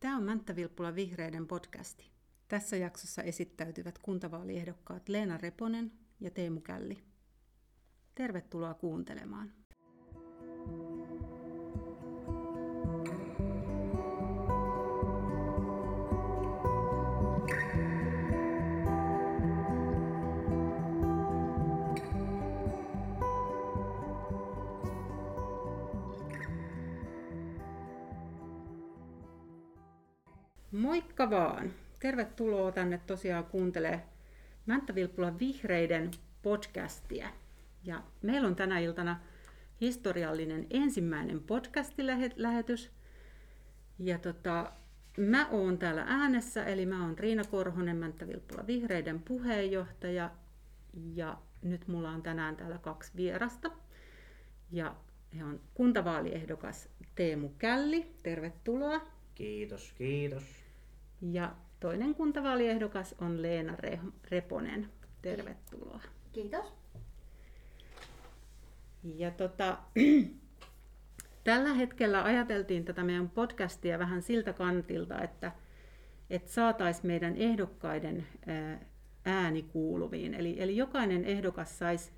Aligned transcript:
Tämä 0.00 0.16
on 0.16 0.22
Mänttä 0.22 0.56
Vilppula 0.56 0.94
Vihreiden 0.94 1.46
podcasti. 1.46 2.10
Tässä 2.48 2.76
jaksossa 2.76 3.22
esittäytyvät 3.22 3.98
kuntavaaliehdokkaat 3.98 5.08
Leena 5.08 5.38
Reponen 5.38 5.92
ja 6.20 6.30
Teemu 6.30 6.60
Källi. 6.60 6.98
Tervetuloa 8.14 8.74
kuuntelemaan. 8.74 9.52
Moikka 30.88 31.30
vaan! 31.30 31.72
Tervetuloa 32.00 32.72
tänne 32.72 33.00
tosiaan 33.06 33.44
kuuntelee 33.44 34.02
Mänttä 34.66 34.94
Vilppula 34.94 35.38
Vihreiden 35.38 36.10
podcastia. 36.42 37.28
Ja 37.84 38.02
meillä 38.22 38.48
on 38.48 38.56
tänä 38.56 38.78
iltana 38.78 39.20
historiallinen 39.80 40.66
ensimmäinen 40.70 41.40
podcastilähetys. 41.40 42.90
Ja 43.98 44.18
tota, 44.18 44.72
mä 45.16 45.48
oon 45.48 45.78
täällä 45.78 46.04
äänessä, 46.06 46.64
eli 46.64 46.86
mä 46.86 47.02
oon 47.02 47.18
Riina 47.18 47.44
Korhonen, 47.44 47.96
Mänttä 47.96 48.28
Vilppula 48.28 48.66
Vihreiden 48.66 49.22
puheenjohtaja. 49.22 50.30
Ja 51.14 51.38
nyt 51.62 51.88
mulla 51.88 52.10
on 52.10 52.22
tänään 52.22 52.56
täällä 52.56 52.78
kaksi 52.78 53.12
vierasta. 53.16 53.70
Ja 54.70 54.96
he 55.36 55.44
on 55.44 55.60
kuntavaaliehdokas 55.74 56.88
Teemu 57.14 57.48
Källi, 57.58 58.14
tervetuloa. 58.22 59.00
Kiitos, 59.34 59.92
kiitos. 59.98 60.67
Ja 61.22 61.54
toinen 61.80 62.14
kuntavaaliehdokas 62.14 63.14
on 63.20 63.42
Leena 63.42 63.76
Reponen. 64.30 64.88
Tervetuloa. 65.22 66.00
Kiitos. 66.32 66.72
Ja 69.04 69.30
tota, 69.30 69.78
tällä 71.44 71.72
hetkellä 71.74 72.24
ajateltiin 72.24 72.84
tätä 72.84 73.04
meidän 73.04 73.30
podcastia 73.30 73.98
vähän 73.98 74.22
siltä 74.22 74.52
kantilta, 74.52 75.22
että, 75.22 75.52
että 76.30 76.52
saataisiin 76.52 77.06
meidän 77.06 77.36
ehdokkaiden 77.36 78.26
ääni 79.24 79.62
kuuluviin. 79.62 80.34
Eli, 80.34 80.56
eli 80.58 80.76
jokainen 80.76 81.24
ehdokas 81.24 81.78
saisi 81.78 82.12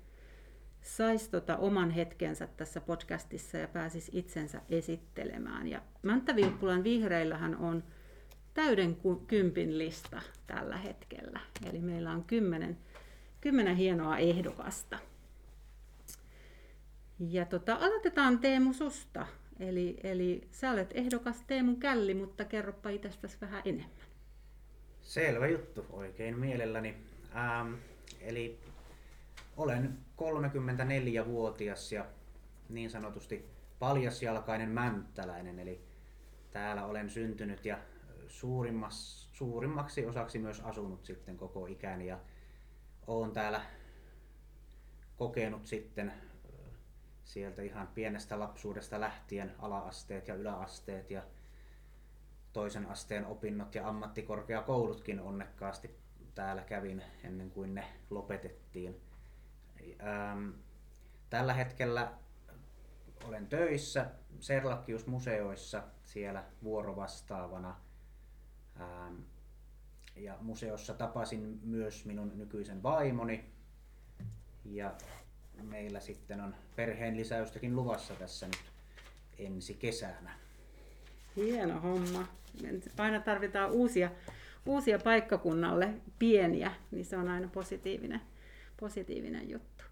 sais 0.81 1.29
tota 1.29 1.57
oman 1.57 1.89
hetkensä 1.89 2.47
tässä 2.47 2.81
podcastissa 2.81 3.57
ja 3.57 3.67
pääsisi 3.67 4.11
itsensä 4.13 4.61
esittelemään. 4.69 5.67
Ja 5.67 5.81
Mänttä 6.01 6.35
Vilppulan 6.35 6.83
vihreillähän 6.83 7.55
on 7.55 7.83
täyden 8.53 8.97
kympin 9.27 9.77
lista 9.77 10.21
tällä 10.47 10.77
hetkellä. 10.77 11.39
Eli 11.69 11.79
meillä 11.79 12.11
on 12.11 12.23
kymmenen, 12.23 12.77
kymmenen 13.41 13.75
hienoa 13.75 14.17
ehdokasta. 14.17 14.99
Ja 17.19 17.45
tota, 17.45 17.75
aloitetaan 17.75 18.39
Teemu 18.39 18.73
susta. 18.73 19.27
Eli, 19.59 19.97
eli 20.03 20.47
sä 20.51 20.71
olet 20.71 20.91
ehdokas 20.93 21.43
Teemu 21.47 21.75
Källi, 21.75 22.13
mutta 22.13 22.45
kerropa 22.45 22.89
itsestäsi 22.89 23.37
vähän 23.41 23.61
enemmän. 23.65 24.07
Selvä 25.01 25.47
juttu, 25.47 25.85
oikein 25.89 26.39
mielelläni. 26.39 26.95
Ähm, 27.35 27.73
eli 28.21 28.59
olen 29.57 29.97
34-vuotias 30.17 31.91
ja 31.91 32.05
niin 32.69 32.89
sanotusti 32.89 33.45
paljasjalkainen 33.79 34.69
mänttäläinen, 34.69 35.59
eli 35.59 35.81
täällä 36.51 36.85
olen 36.85 37.09
syntynyt 37.09 37.65
ja 37.65 37.77
suurimmaksi 38.31 40.05
osaksi 40.05 40.39
myös 40.39 40.59
asunut 40.59 41.05
sitten 41.05 41.37
koko 41.37 41.65
ikäni 41.65 42.07
ja 42.07 42.19
olen 43.07 43.31
täällä 43.31 43.61
kokenut 45.15 45.67
sitten 45.67 46.13
sieltä 47.23 47.61
ihan 47.61 47.87
pienestä 47.87 48.39
lapsuudesta 48.39 48.99
lähtien 48.99 49.55
alaasteet 49.59 50.27
ja 50.27 50.35
yläasteet 50.35 51.11
ja 51.11 51.23
toisen 52.53 52.85
asteen 52.85 53.25
opinnot 53.25 53.75
ja 53.75 53.87
ammattikorkeakoulutkin 53.87 55.19
onnekkaasti 55.19 55.99
täällä 56.35 56.63
kävin 56.63 57.03
ennen 57.23 57.51
kuin 57.51 57.75
ne 57.75 57.83
lopetettiin. 58.09 59.01
Tällä 61.29 61.53
hetkellä 61.53 62.11
olen 63.23 63.47
töissä 63.47 64.11
Serlakkius-museoissa 64.39 65.83
siellä 66.03 66.43
vuorovastaavana– 66.63 67.75
Ähm, 68.79 69.15
ja 70.15 70.37
museossa 70.41 70.93
tapasin 70.93 71.59
myös 71.63 72.05
minun 72.05 72.31
nykyisen 72.37 72.83
vaimoni. 72.83 73.45
Ja 74.65 74.93
meillä 75.61 75.99
sitten 75.99 76.41
on 76.41 76.55
perheen 76.75 77.17
lisäystäkin 77.17 77.75
luvassa 77.75 78.13
tässä 78.13 78.45
nyt 78.45 78.61
ensi 79.39 79.73
kesänä. 79.73 80.31
Hieno 81.35 81.79
homma. 81.79 82.27
Aina 82.97 83.19
tarvitaan 83.19 83.71
uusia, 83.71 84.11
uusia 84.65 84.99
paikkakunnalle, 84.99 85.93
pieniä, 86.19 86.71
niin 86.91 87.05
se 87.05 87.17
on 87.17 87.27
aina 87.27 87.47
positiivinen, 87.47 88.21
positiivinen 88.79 89.49
juttu. 89.49 89.83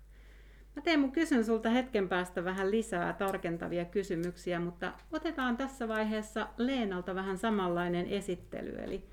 Mä 0.79 0.83
Teemu 0.83 1.11
kysyn 1.11 1.45
sulta 1.45 1.69
hetken 1.69 2.09
päästä 2.09 2.43
vähän 2.43 2.71
lisää 2.71 3.13
tarkentavia 3.13 3.85
kysymyksiä, 3.85 4.59
mutta 4.59 4.93
otetaan 5.11 5.57
tässä 5.57 5.87
vaiheessa 5.87 6.47
Leenalta 6.57 7.15
vähän 7.15 7.37
samanlainen 7.37 8.05
esittely. 8.05 8.77
Eli, 8.77 9.03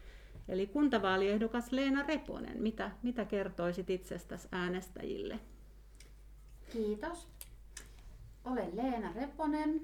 eli 0.49 0.67
kuntavaaliehdokas 0.67 1.73
Leena 1.73 2.03
Reponen, 2.03 2.63
mitä, 2.63 2.91
mitä 3.03 3.25
kertoisit 3.25 3.91
itsestäsi 3.91 4.49
äänestäjille? 4.53 5.39
Kiitos. 6.73 7.29
Olen 8.45 8.77
Leena 8.77 9.13
Reponen, 9.13 9.81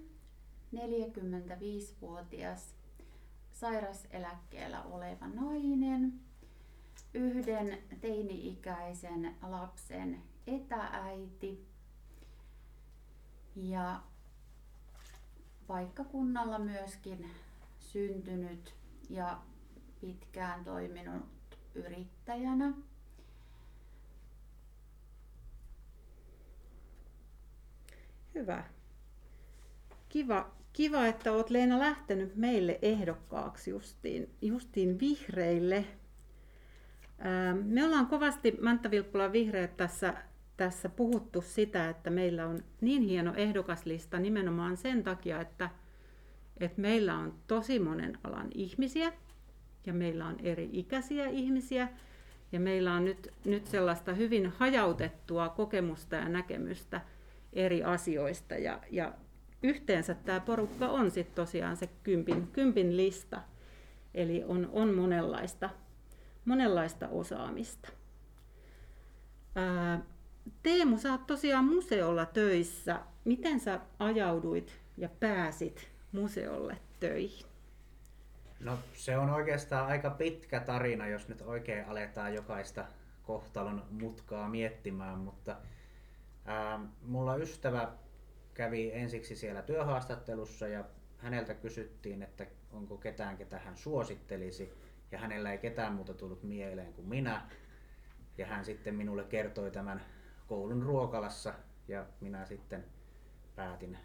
45-vuotias 0.76 2.74
sairaseläkkeellä 3.50 4.82
oleva 4.82 5.28
nainen, 5.28 6.12
yhden 7.14 7.78
teini-ikäisen 8.00 9.34
lapsen 9.42 10.22
etääiti 10.46 11.71
ja 13.56 14.00
paikkakunnalla 15.66 16.58
myöskin 16.58 17.30
syntynyt 17.78 18.74
ja 19.10 19.38
pitkään 20.00 20.64
toiminut 20.64 21.22
yrittäjänä. 21.74 22.72
Hyvä. 28.34 28.64
Kiva, 30.08 30.50
kiva, 30.72 31.06
että 31.06 31.32
olet 31.32 31.50
Leena 31.50 31.78
lähtenyt 31.78 32.36
meille 32.36 32.78
ehdokkaaksi 32.82 33.70
justiin, 33.70 34.30
justiin 34.42 35.00
vihreille. 35.00 35.84
Me 37.64 37.84
ollaan 37.84 38.06
kovasti 38.06 38.56
Mänttä 38.60 38.90
Vilppula 38.90 39.32
Vihreät 39.32 39.76
tässä 39.76 40.14
tässä 40.56 40.88
puhuttu 40.88 41.42
sitä, 41.42 41.88
että 41.88 42.10
meillä 42.10 42.46
on 42.46 42.64
niin 42.80 43.02
hieno 43.02 43.34
ehdokaslista 43.36 44.18
nimenomaan 44.18 44.76
sen 44.76 45.02
takia, 45.02 45.40
että, 45.40 45.70
että 46.60 46.80
meillä 46.80 47.18
on 47.18 47.34
tosi 47.46 47.78
monen 47.78 48.18
alan 48.24 48.48
ihmisiä 48.54 49.12
ja 49.86 49.92
meillä 49.92 50.26
on 50.26 50.36
eri 50.40 50.68
ikäisiä 50.72 51.28
ihmisiä. 51.28 51.88
Ja 52.52 52.60
meillä 52.60 52.94
on 52.94 53.04
nyt, 53.04 53.32
nyt 53.44 53.66
sellaista 53.66 54.14
hyvin 54.14 54.52
hajautettua 54.58 55.48
kokemusta 55.48 56.16
ja 56.16 56.28
näkemystä 56.28 57.00
eri 57.52 57.84
asioista. 57.84 58.54
Ja, 58.54 58.80
ja 58.90 59.14
yhteensä 59.62 60.14
tämä 60.14 60.40
porukka 60.40 60.88
on 60.88 61.10
sitten 61.10 61.34
tosiaan 61.34 61.76
se 61.76 61.88
kympin, 62.02 62.46
kympin 62.46 62.96
lista, 62.96 63.42
eli 64.14 64.44
on, 64.44 64.70
on 64.72 64.94
monenlaista, 64.94 65.70
monenlaista 66.44 67.08
osaamista. 67.08 67.88
Ää, 69.54 70.00
Teemu, 70.62 70.98
sä 70.98 71.12
oot 71.12 71.26
tosiaan 71.26 71.64
museolla 71.64 72.26
töissä. 72.26 73.00
Miten 73.24 73.60
sä 73.60 73.80
ajauduit 73.98 74.80
ja 74.96 75.08
pääsit 75.08 75.88
museolle 76.12 76.78
töihin? 77.00 77.46
No 78.60 78.78
se 78.92 79.18
on 79.18 79.30
oikeastaan 79.30 79.86
aika 79.86 80.10
pitkä 80.10 80.60
tarina, 80.60 81.06
jos 81.06 81.28
nyt 81.28 81.42
oikein 81.42 81.88
aletaan 81.88 82.34
jokaista 82.34 82.84
kohtalon 83.22 83.84
mutkaa 83.90 84.48
miettimään, 84.48 85.18
mutta 85.18 85.56
ää, 86.44 86.80
mulla 87.02 87.36
ystävä 87.36 87.92
kävi 88.54 88.90
ensiksi 88.94 89.36
siellä 89.36 89.62
työhaastattelussa 89.62 90.68
ja 90.68 90.84
häneltä 91.18 91.54
kysyttiin, 91.54 92.22
että 92.22 92.46
onko 92.72 92.96
ketään, 92.96 93.36
ketä 93.36 93.58
hän 93.58 93.76
suosittelisi. 93.76 94.72
Ja 95.12 95.18
hänellä 95.18 95.52
ei 95.52 95.58
ketään 95.58 95.92
muuta 95.92 96.14
tullut 96.14 96.42
mieleen 96.42 96.92
kuin 96.92 97.08
minä. 97.08 97.48
Ja 98.38 98.46
hän 98.46 98.64
sitten 98.64 98.94
minulle 98.94 99.24
kertoi 99.24 99.70
tämän 99.70 100.02
koulun 100.46 100.82
ruokalassa 100.82 101.54
ja 101.88 102.06
minä 102.20 102.46
sitten 102.46 102.84
päätin 103.56 103.98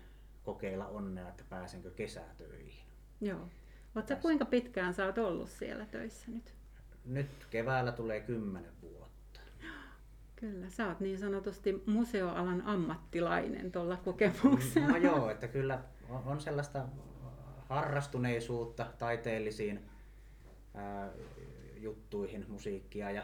kokeilla 0.44 0.88
onnea, 0.88 1.30
että 1.30 1.44
pääsenkö 1.50 1.92
kesätöihin. 1.92 2.84
Joo. 3.22 3.48
Oletko 3.96 4.16
kuinka 4.22 4.46
pitkään 4.46 4.94
sä 4.94 5.06
oot 5.06 5.18
ollut 5.18 5.50
siellä 5.50 5.86
töissä 5.86 6.32
nyt? 6.32 6.54
Nyt 7.06 7.48
keväällä 7.50 7.92
tulee 7.92 8.22
kymmenen 8.22 8.72
vuotta. 8.82 9.40
Kyllä, 10.36 10.70
sä 10.70 10.88
oot 10.88 11.00
niin 11.00 11.20
sanotusti 11.20 11.84
museoalan 11.86 12.62
ammattilainen 12.62 13.72
tuolla 13.72 13.98
kokemuksella. 13.98 14.88
No 14.88 14.98
joo, 14.98 15.30
että 15.30 15.48
kyllä 15.48 15.80
on 16.10 16.42
sellaista 16.42 16.86
harrastuneisuutta 17.70 18.88
taiteellisiin 18.98 19.90
ää, 20.74 21.10
juttuihin, 21.76 22.46
musiikkia 22.48 23.12
ja 23.12 23.24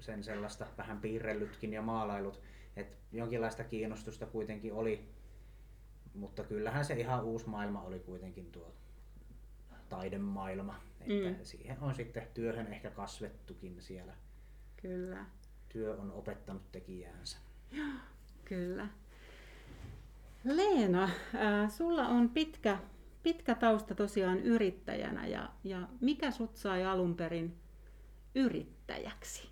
sen 0.00 0.24
sellaista 0.24 0.66
vähän 0.78 1.00
piirrellytkin 1.00 1.72
ja 1.72 1.82
maalailut. 1.82 2.40
Et 2.76 2.98
jonkinlaista 3.12 3.64
kiinnostusta 3.64 4.26
kuitenkin 4.26 4.72
oli, 4.72 5.08
mutta 6.14 6.44
kyllähän 6.44 6.84
se 6.84 6.94
ihan 6.94 7.24
uusi 7.24 7.48
maailma 7.48 7.82
oli 7.82 7.98
kuitenkin 7.98 8.52
tuo 8.52 8.74
taidemaailma. 9.88 10.80
Että 11.00 11.28
mm. 11.28 11.44
siihen 11.44 11.78
on 11.80 11.94
sitten 11.94 12.26
työhön 12.34 12.66
ehkä 12.66 12.90
kasvettukin 12.90 13.82
siellä. 13.82 14.12
Kyllä. 14.76 15.24
Työ 15.68 15.96
on 15.96 16.12
opettanut 16.12 16.72
tekijäänsä. 16.72 17.38
Kyllä. 18.44 18.88
Leena, 20.44 21.04
äh, 21.04 21.70
sulla 21.70 22.06
on 22.06 22.28
pitkä, 22.28 22.78
pitkä 23.22 23.54
tausta 23.54 23.94
tosiaan 23.94 24.38
yrittäjänä 24.38 25.26
ja, 25.26 25.48
ja 25.64 25.88
mikä 26.00 26.30
sut 26.30 26.56
sai 26.56 26.84
alun 26.84 27.16
perin 27.16 27.56
yrittäjäksi? 28.34 29.48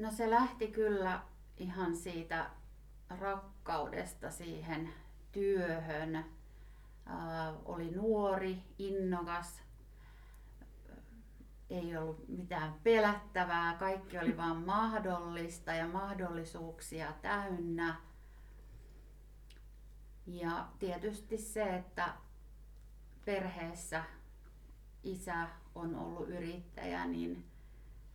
No 0.00 0.10
se 0.10 0.30
lähti 0.30 0.68
kyllä 0.68 1.22
ihan 1.56 1.96
siitä 1.96 2.50
rakkaudesta 3.08 4.30
siihen 4.30 4.90
työhön. 5.32 6.16
Äh, 6.16 6.24
oli 7.64 7.90
nuori, 7.90 8.62
innokas, 8.78 9.62
ei 11.70 11.96
ollut 11.96 12.28
mitään 12.28 12.74
pelättävää, 12.82 13.76
kaikki 13.78 14.18
oli 14.18 14.36
vaan 14.36 14.56
mahdollista 14.56 15.72
ja 15.72 15.88
mahdollisuuksia 15.88 17.12
täynnä. 17.22 17.96
Ja 20.26 20.68
tietysti 20.78 21.38
se, 21.38 21.76
että 21.76 22.14
perheessä 23.24 24.04
isä 25.02 25.48
on 25.74 25.94
ollut 25.94 26.28
yrittäjä, 26.28 27.06
niin 27.06 27.44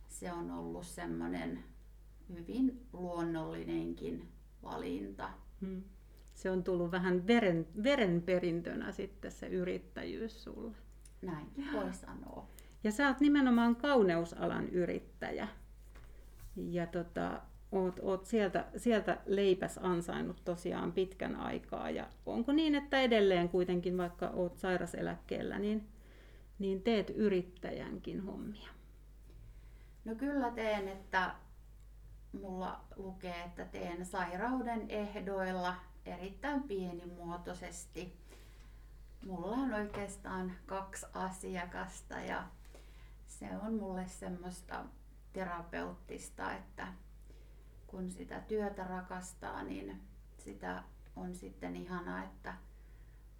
se 0.08 0.32
on 0.32 0.50
ollut 0.50 0.86
semmoinen 0.86 1.75
hyvin 2.28 2.86
luonnollinenkin 2.92 4.28
valinta. 4.62 5.30
Hmm. 5.60 5.82
Se 6.34 6.50
on 6.50 6.64
tullut 6.64 6.90
vähän 6.90 7.26
veren, 7.26 7.66
verenperintönä 7.82 8.92
sitten 8.92 9.32
se 9.32 9.46
yrittäjyys 9.46 10.44
sulle. 10.44 10.76
Näin 11.22 11.46
voi 11.72 11.92
sanoa. 11.92 12.46
Ja 12.84 12.92
sä 12.92 13.08
oot 13.08 13.20
nimenomaan 13.20 13.76
kauneusalan 13.76 14.68
yrittäjä. 14.68 15.48
Ja 16.56 16.86
tota, 16.86 17.42
oot, 17.72 18.00
oot 18.02 18.26
sieltä, 18.26 18.64
sieltä 18.76 19.18
leipäs 19.26 19.78
ansainnut 19.82 20.44
tosiaan 20.44 20.92
pitkän 20.92 21.36
aikaa. 21.36 21.90
Ja 21.90 22.08
onko 22.26 22.52
niin, 22.52 22.74
että 22.74 23.00
edelleen 23.00 23.48
kuitenkin, 23.48 23.98
vaikka 23.98 24.28
oot 24.28 24.58
sairaseläkkeellä, 24.58 25.58
niin, 25.58 25.88
niin 26.58 26.82
teet 26.82 27.10
yrittäjänkin 27.10 28.20
hommia? 28.20 28.68
No 30.04 30.14
kyllä 30.14 30.50
teen, 30.50 30.88
että 30.88 31.34
mulla 32.40 32.80
lukee, 32.96 33.42
että 33.42 33.64
teen 33.64 34.06
sairauden 34.06 34.90
ehdoilla 34.90 35.74
erittäin 36.06 36.62
pienimuotoisesti. 36.62 38.16
Mulla 39.26 39.56
on 39.56 39.74
oikeastaan 39.74 40.52
kaksi 40.66 41.06
asiakasta 41.14 42.14
ja 42.20 42.44
se 43.26 43.48
on 43.62 43.74
mulle 43.74 44.08
semmoista 44.08 44.84
terapeuttista, 45.32 46.52
että 46.54 46.86
kun 47.86 48.10
sitä 48.10 48.40
työtä 48.40 48.84
rakastaa, 48.84 49.62
niin 49.62 50.00
sitä 50.38 50.82
on 51.16 51.34
sitten 51.34 51.76
ihana, 51.76 52.24
että 52.24 52.54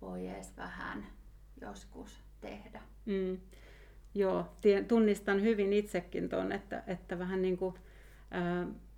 voi 0.00 0.28
edes 0.28 0.56
vähän 0.56 1.06
joskus 1.60 2.24
tehdä. 2.40 2.82
Mm. 3.06 3.40
Joo, 4.14 4.46
tunnistan 4.88 5.42
hyvin 5.42 5.72
itsekin 5.72 6.28
tuon, 6.28 6.52
että, 6.52 6.82
että 6.86 7.18
vähän 7.18 7.42
niin 7.42 7.56
kuin, 7.56 7.74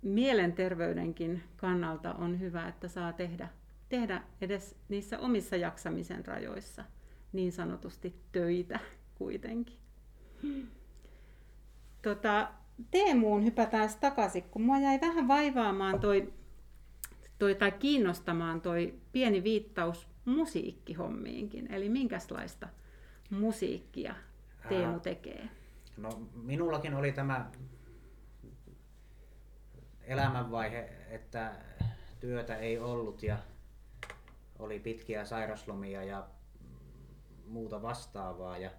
mielenterveydenkin 0.01 1.43
kannalta 1.57 2.13
on 2.13 2.39
hyvä, 2.39 2.67
että 2.67 2.87
saa 2.87 3.13
tehdä, 3.13 3.49
tehdä 3.89 4.21
edes 4.41 4.75
niissä 4.89 5.19
omissa 5.19 5.55
jaksamisen 5.55 6.25
rajoissa 6.25 6.83
niin 7.33 7.51
sanotusti 7.51 8.15
töitä 8.31 8.79
kuitenkin. 9.15 9.77
Tota, 12.01 12.51
Teemuun 12.91 13.43
hypätään 13.45 13.89
takaisin, 13.99 14.43
kun 14.43 14.61
mua 14.61 14.79
jäi 14.79 15.01
vähän 15.01 15.27
vaivaamaan 15.27 15.99
toi, 15.99 16.33
toi, 17.39 17.55
tai 17.55 17.71
kiinnostamaan 17.71 18.61
toi 18.61 18.93
pieni 19.11 19.43
viittaus 19.43 20.07
musiikkihommiinkin. 20.25 21.73
Eli 21.73 21.89
minkälaista 21.89 22.67
musiikkia 23.29 24.15
Teemu 24.69 24.99
tekee? 24.99 25.49
No 25.97 26.09
minullakin 26.43 26.93
oli 26.93 27.11
tämä 27.11 27.51
elämänvaihe, 30.09 30.89
että 31.09 31.51
työtä 32.19 32.55
ei 32.57 32.79
ollut 32.79 33.23
ja 33.23 33.37
oli 34.59 34.79
pitkiä 34.79 35.25
sairaslomia 35.25 36.03
ja 36.03 36.27
muuta 37.47 37.81
vastaavaa 37.81 38.57
ja 38.57 38.71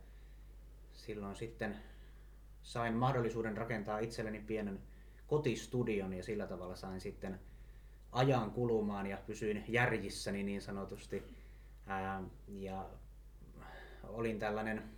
silloin 0.92 1.36
sitten 1.36 1.76
sain 2.62 2.94
mahdollisuuden 2.94 3.56
rakentaa 3.56 3.98
itselleni 3.98 4.38
pienen 4.38 4.82
kotistudion 5.26 6.12
ja 6.12 6.22
sillä 6.22 6.46
tavalla 6.46 6.76
sain 6.76 7.00
sitten 7.00 7.40
ajan 8.12 8.50
kulumaan 8.50 9.06
ja 9.06 9.18
pysyin 9.26 9.64
järjissäni 9.68 10.42
niin 10.42 10.62
sanotusti. 10.62 11.22
Ää, 11.86 12.22
ja 12.48 12.86
olin 14.08 14.38
tällainen 14.38 14.90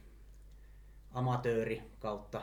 amatööri 1.11 1.83
kautta 1.99 2.43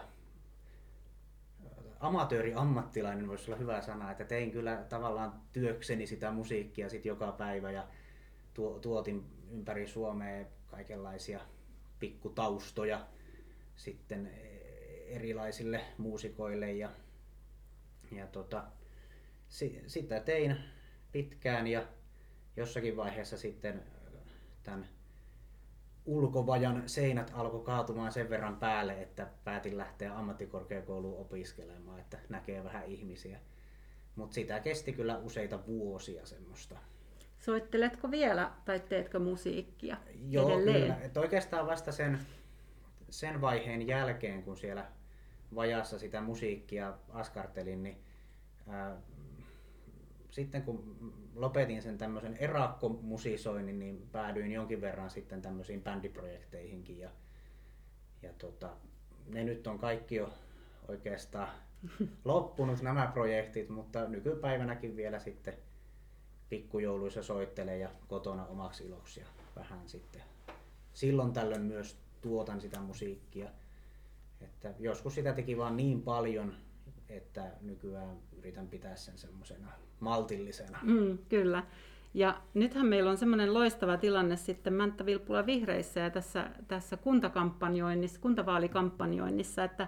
amatööri-ammattilainen 2.00 3.28
voisi 3.28 3.52
olla 3.52 3.60
hyvä 3.60 3.82
sana, 3.82 4.12
että 4.12 4.26
tein 4.26 4.52
kyllä 4.52 4.86
tavallaan 4.90 5.42
työkseni 5.54 6.08
sitä 6.08 6.32
musiikkia 6.32 6.90
sit 6.90 7.06
joka 7.06 7.32
päivä 7.32 7.72
ja 7.72 7.88
tuotin 8.82 9.26
ympäri 9.52 9.88
Suomea 9.88 10.46
kaikenlaisia 10.68 11.40
pikkutaustoja 12.00 13.08
sitten 13.76 14.32
erilaisille 15.08 15.82
muusikoille 15.98 16.72
ja, 16.72 16.90
ja 18.12 18.28
tota, 18.28 18.64
si, 19.50 19.84
sitä 19.88 20.20
tein 20.20 20.58
pitkään 21.12 21.68
ja 21.68 21.88
jossakin 22.58 22.98
vaiheessa 22.98 23.38
sitten 23.38 23.84
tämän 24.64 24.90
ulkovajan 26.10 26.84
seinät 26.86 27.32
alkoi 27.34 27.64
kaatumaan 27.64 28.12
sen 28.12 28.30
verran 28.30 28.58
päälle, 28.58 29.02
että 29.02 29.28
päätin 29.44 29.78
lähteä 29.78 30.18
ammattikorkeakouluun 30.18 31.22
opiskelemaan, 31.22 32.00
että 32.00 32.18
näkee 32.30 32.64
vähän 32.64 32.86
ihmisiä. 32.86 33.40
Mutta 34.16 34.34
sitä 34.34 34.60
kesti 34.60 34.94
kyllä 34.94 35.18
useita 35.18 35.60
vuosia 35.68 36.26
semmoista. 36.26 36.76
Soitteletko 37.40 38.12
vielä 38.12 38.52
tai 38.66 38.80
teetkö 38.80 39.20
musiikkia 39.20 39.98
Joo, 40.30 40.50
edelleen? 40.50 40.82
kyllä. 40.82 40.98
Et 41.02 41.18
oikeastaan 41.18 41.68
vasta 41.68 41.92
sen, 41.92 42.20
sen 43.10 43.42
vaiheen 43.42 43.88
jälkeen, 43.88 44.44
kun 44.44 44.58
siellä 44.58 44.86
vajassa 45.56 46.00
sitä 46.00 46.22
musiikkia 46.22 46.94
askartelin, 47.10 47.84
niin 47.84 47.98
ää, 48.68 48.98
sitten 50.32 50.64
kun 50.64 50.96
lopetin 51.36 51.82
sen 51.82 51.98
tämmöisen 51.98 52.38
erakkomusisoinnin, 52.38 53.80
niin 53.80 54.10
päädyin 54.12 54.52
jonkin 54.52 54.82
verran 54.82 55.10
sitten 55.10 55.42
tämmöisiin 55.42 55.84
bändiprojekteihinkin 55.84 57.00
ja, 57.00 57.10
ja 58.22 58.34
tota, 58.38 58.70
ne 59.28 59.44
nyt 59.44 59.68
on 59.68 59.80
kaikki 59.80 60.16
jo 60.16 60.34
oikeastaan 60.88 61.50
loppunut 62.26 62.82
nämä 62.82 63.12
projektit, 63.14 63.70
mutta 63.70 64.08
nykypäivänäkin 64.08 64.96
vielä 64.96 65.20
sitten 65.20 65.54
pikkujouluissa 66.50 67.24
soittelee 67.24 67.78
ja 67.78 67.90
kotona 68.08 68.46
omaksi 68.46 68.84
iloksi 68.84 69.20
ja 69.20 69.26
vähän 69.56 69.90
sitten 69.90 70.22
silloin 70.94 71.34
tällöin 71.34 71.62
myös 71.62 71.98
tuotan 72.22 72.62
sitä 72.62 72.80
musiikkia. 72.80 73.50
Että 74.42 74.74
joskus 74.80 75.16
sitä 75.16 75.34
teki 75.34 75.58
vaan 75.58 75.78
niin 75.78 76.02
paljon, 76.02 76.54
että 77.10 77.52
nykyään 77.62 78.18
yritän 78.38 78.68
pitää 78.68 78.96
sen 78.96 79.18
semmoisena 79.18 79.68
maltillisena. 80.00 80.80
Mm, 80.82 81.18
kyllä. 81.30 81.64
Ja 82.14 82.42
nythän 82.54 82.86
meillä 82.86 83.10
on 83.10 83.18
semmoinen 83.18 83.54
loistava 83.54 83.98
tilanne 83.98 84.36
sitten 84.36 84.74
Mänttä 84.74 85.06
Vilppula 85.06 85.46
Vihreissä 85.46 86.00
ja 86.00 86.10
tässä, 86.10 86.50
tässä 86.68 86.98
kuntakampanjoinnissa, 86.98 88.20
kuntavaalikampanjoinnissa, 88.20 89.64
että, 89.64 89.88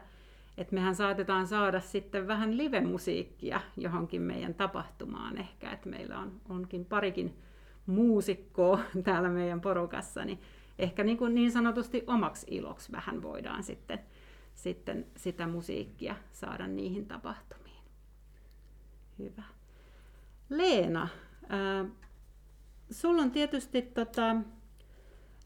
että 0.58 0.76
mehän 0.76 0.96
saatetaan 0.96 1.48
saada 1.48 1.80
sitten 1.80 2.28
vähän 2.28 2.58
live-musiikkia 2.58 3.62
johonkin 3.78 4.22
meidän 4.22 4.54
tapahtumaan 4.54 5.38
ehkä, 5.38 5.72
että 5.72 5.90
meillä 5.90 6.20
on, 6.20 6.42
onkin 6.50 6.86
parikin 6.86 7.38
muusikkoa 7.86 8.80
täällä 9.04 9.30
meidän 9.30 9.62
porukassa, 9.62 10.26
niin 10.26 10.40
ehkä 10.80 11.04
niin, 11.04 11.18
kuin 11.18 11.36
niin 11.36 11.52
sanotusti 11.52 12.04
omaksi 12.08 12.48
iloksi 12.50 12.92
vähän 12.92 13.22
voidaan 13.22 13.64
sitten, 13.64 14.00
sitten 14.64 15.06
sitä 15.18 15.48
musiikkia 15.48 16.16
saada 16.32 16.68
niihin 16.68 17.06
tapahtumiin. 17.06 17.84
Hyvä. 19.20 19.44
Leena, 20.50 21.08
äh, 21.44 21.92
sulla 22.92 23.22
on 23.22 23.32
tietysti 23.32 23.82
tota, 23.82 24.36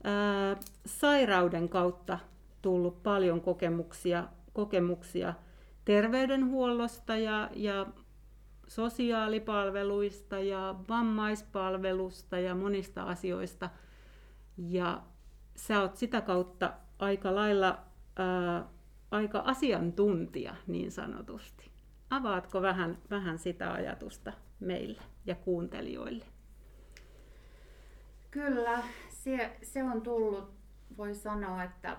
ää, 0.03 0.57
sairauden 0.85 1.69
kautta 1.69 2.19
tullut 2.61 3.03
paljon 3.03 3.41
kokemuksia, 3.41 4.27
kokemuksia 4.53 5.33
terveydenhuollosta 5.85 7.17
ja, 7.17 7.49
ja 7.53 7.85
sosiaalipalveluista 8.67 10.39
ja 10.39 10.75
vammaispalvelusta 10.89 12.39
ja 12.39 12.55
monista 12.55 13.03
asioista. 13.03 13.69
Ja 14.57 15.03
sä 15.55 15.81
oot 15.81 15.97
sitä 15.97 16.21
kautta 16.21 16.73
aika 16.99 17.35
lailla 17.35 17.79
ää, 18.15 18.74
aika 19.11 19.39
asiantuntija 19.39 20.55
niin 20.67 20.91
sanotusti. 20.91 21.71
Avaatko 22.09 22.61
vähän, 22.61 22.97
vähän 23.09 23.39
sitä 23.39 23.73
ajatusta 23.73 24.33
meille 24.59 25.01
ja 25.25 25.35
kuuntelijoille? 25.35 26.25
Kyllä, 28.31 28.83
se, 29.09 29.57
se 29.63 29.83
on 29.83 30.01
tullut, 30.01 30.53
voi 30.97 31.15
sanoa, 31.15 31.63
että 31.63 31.97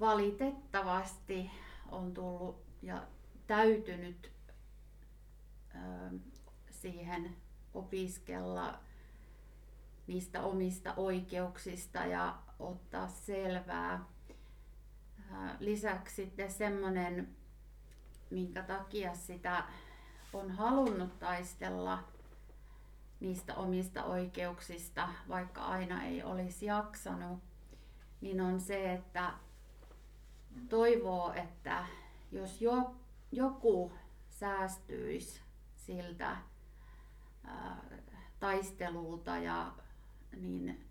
valitettavasti 0.00 1.50
on 1.90 2.14
tullut 2.14 2.62
ja 2.82 3.06
täytynyt 3.46 4.32
ö, 5.74 5.78
siihen 6.70 7.36
opiskella 7.74 8.80
niistä 10.06 10.42
omista 10.42 10.94
oikeuksista 10.96 11.98
ja 11.98 12.38
ottaa 12.58 13.08
selvää. 13.08 14.04
Lisäksi 15.60 16.14
sitten 16.14 16.50
semmoinen, 16.50 17.36
minkä 18.30 18.62
takia 18.62 19.14
sitä 19.14 19.64
on 20.32 20.50
halunnut 20.50 21.18
taistella, 21.18 22.04
niistä 23.20 23.54
omista 23.54 24.04
oikeuksista, 24.04 25.08
vaikka 25.28 25.64
aina 25.64 26.04
ei 26.04 26.22
olisi 26.22 26.66
jaksanut, 26.66 27.38
niin 28.20 28.40
on 28.40 28.60
se, 28.60 28.92
että 28.92 29.32
toivoo, 30.68 31.32
että 31.32 31.86
jos 32.32 32.60
jo, 32.62 32.94
joku 33.32 33.92
säästyisi 34.30 35.40
siltä 35.76 36.36
ää, 37.44 37.84
taistelulta, 38.40 39.38
ja, 39.38 39.72
niin 40.36 40.88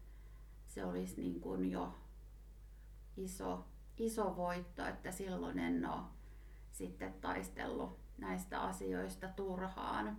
se 0.68 0.86
olisi 0.86 1.22
niin 1.22 1.40
kuin 1.42 1.72
jo 1.72 1.96
iso, 3.18 3.66
iso 3.98 4.36
voitto, 4.36 4.86
että 4.86 5.12
silloin 5.12 5.60
en 5.60 5.90
ole 5.90 6.02
sitten 6.72 7.14
taistellut 7.14 8.00
näistä 8.18 8.62
asioista 8.62 9.28
turhaan. 9.28 10.18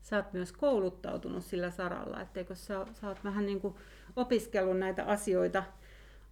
Sä 0.00 0.16
oot 0.16 0.32
myös 0.32 0.52
kouluttautunut 0.52 1.44
sillä 1.44 1.70
saralla, 1.70 2.20
etteikö 2.20 2.54
sä, 2.54 2.86
sä 2.92 3.08
oot 3.08 3.24
vähän 3.24 3.46
niin 3.46 3.60
kuin 3.60 3.74
opiskellut 4.16 4.78
näitä 4.78 5.04
asioita, 5.04 5.62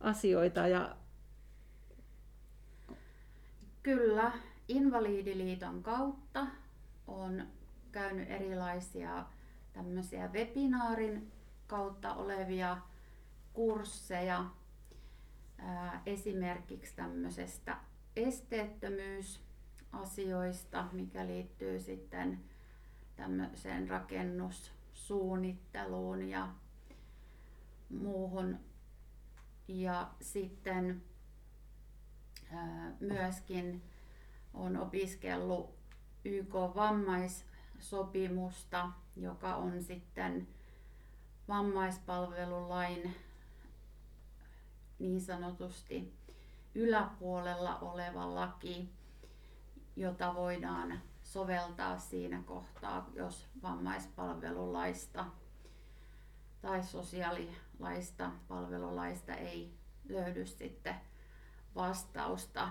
asioita 0.00 0.68
ja... 0.68 0.96
Kyllä, 3.82 4.32
Invalidiliiton 4.68 5.82
kautta 5.82 6.46
on 7.06 7.46
käynyt 7.92 8.30
erilaisia 8.30 9.24
tämmöisiä 9.72 10.28
webinaarin 10.28 11.32
kautta 11.66 12.14
olevia 12.14 12.78
kursseja, 13.52 14.44
esimerkiksi 16.06 16.96
tämmöisestä 16.96 17.76
esteettömyysasioista, 18.16 20.84
mikä 20.92 21.26
liittyy 21.26 21.80
sitten 21.80 22.40
tämmöiseen 23.16 23.88
rakennussuunnitteluun 23.88 26.28
ja 26.28 26.48
muuhun. 27.88 28.58
Ja 29.68 30.10
sitten 30.20 31.02
myöskin 33.00 33.82
on 34.54 34.76
opiskellut 34.76 35.74
YK-vammaissopimusta, 36.24 38.90
joka 39.16 39.54
on 39.54 39.82
sitten 39.82 40.48
vammaispalvelulain 41.48 43.14
niin 44.98 45.20
sanotusti 45.20 46.14
yläpuolella 46.74 47.78
oleva 47.78 48.34
laki, 48.34 48.88
jota 49.96 50.34
voidaan 50.34 51.00
soveltaa 51.22 51.98
siinä 51.98 52.42
kohtaa, 52.42 53.10
jos 53.14 53.46
vammaispalvelulaista 53.62 55.24
tai 56.62 56.82
sosiaalilaista 56.82 58.30
palvelulaista 58.48 59.34
ei 59.34 59.74
löydy 60.08 60.46
sitten 60.46 60.94
vastausta. 61.74 62.68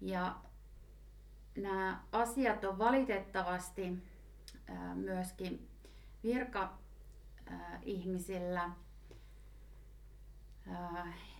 Ja 0.00 0.36
nämä 1.56 2.02
asiat 2.12 2.64
on 2.64 2.78
valitettavasti 2.78 4.02
myöskin 4.94 5.68
virka-ihmisillä 6.22 8.70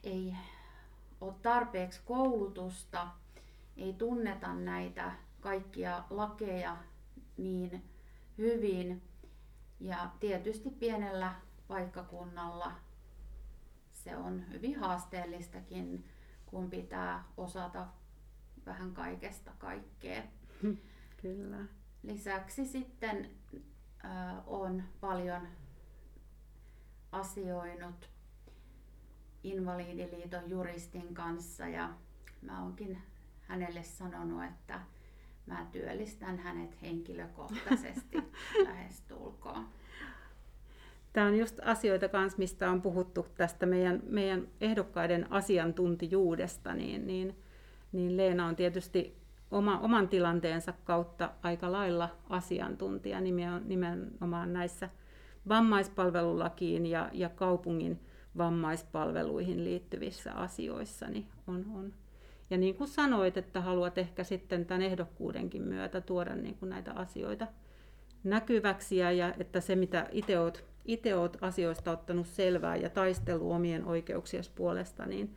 ei 0.04 0.37
ole 1.20 1.34
tarpeeksi 1.42 2.00
koulutusta, 2.04 3.08
ei 3.76 3.92
tunneta 3.92 4.54
näitä 4.54 5.12
kaikkia 5.40 6.04
lakeja 6.10 6.76
niin 7.37 7.84
hyvin. 8.38 9.02
Ja 9.80 10.10
tietysti 10.20 10.70
pienellä 10.70 11.34
paikkakunnalla 11.68 12.72
se 13.92 14.16
on 14.16 14.44
hyvin 14.52 14.80
haasteellistakin, 14.80 16.04
kun 16.46 16.70
pitää 16.70 17.25
osata 17.37 17.87
vähän 18.66 18.94
kaikesta 18.94 19.50
kaikkea. 19.58 20.22
Kyllä. 21.22 21.58
Lisäksi 22.02 22.66
sitten 22.66 23.30
äh, 24.04 24.49
on 24.49 24.82
paljon 25.00 25.49
asioinut 27.12 28.10
Invalidiliiton 29.44 30.50
juristin 30.50 31.14
kanssa 31.14 31.68
ja 31.68 31.90
mä 32.42 32.62
oonkin 32.62 32.99
hänelle 33.40 33.82
sanonut, 33.82 34.44
että 34.44 34.80
mä 35.47 35.66
työllistän 35.73 36.38
hänet 36.38 36.82
henkilökohtaisesti 36.82 38.18
lähestulkoon. 38.68 39.68
Tämä 41.12 41.26
on 41.26 41.38
just 41.38 41.61
asioita 41.64 42.09
kanssa, 42.09 42.38
mistä 42.38 42.70
on 42.70 42.82
puhuttu 42.82 43.26
tästä 43.37 43.66
meidän, 43.66 44.02
meidän 44.06 44.49
ehdokkaiden 44.61 45.32
asiantuntijuudesta, 45.32 46.75
niin, 46.75 47.06
niin, 47.06 47.37
niin 47.92 48.16
Leena 48.16 48.47
on 48.47 48.56
tietysti 48.56 49.16
oma, 49.50 49.78
oman 49.78 50.09
tilanteensa 50.09 50.75
kautta 50.85 51.30
aika 51.42 51.73
lailla 51.73 52.16
asiantuntija 52.28 53.20
nimenomaan 53.64 54.52
näissä 54.52 54.88
vammaispalvelulakiin 55.49 56.87
ja, 56.87 57.11
ja 57.12 57.28
kaupungin 57.28 58.00
vammaispalveluihin 58.38 59.64
liittyvissä 59.64 60.32
asioissa, 60.32 61.08
niin 61.08 61.26
on, 61.46 61.64
on 61.75 61.92
ja 62.50 62.58
niin 62.58 62.75
kuin 62.75 62.88
sanoit, 62.88 63.37
että 63.37 63.60
haluat 63.60 63.99
ehkä 63.99 64.25
sitten 64.25 64.66
tämän 64.66 64.82
ehdokkuudenkin 64.82 65.62
myötä 65.62 66.00
tuoda 66.00 66.34
niin 66.34 66.54
kuin 66.54 66.70
näitä 66.70 66.92
asioita 66.92 67.46
näkyväksi 68.25 68.96
ja, 68.96 69.34
että 69.38 69.60
se 69.60 69.76
mitä 69.76 70.08
itse 70.12 70.38
olet, 70.38 70.64
itse 70.84 71.14
olet 71.14 71.38
asioista 71.40 71.90
ottanut 71.90 72.26
selvää 72.26 72.76
ja 72.76 72.90
taistelu 72.90 73.52
omien 73.52 73.84
oikeuksien 73.84 74.44
puolesta, 74.54 75.06
niin, 75.06 75.37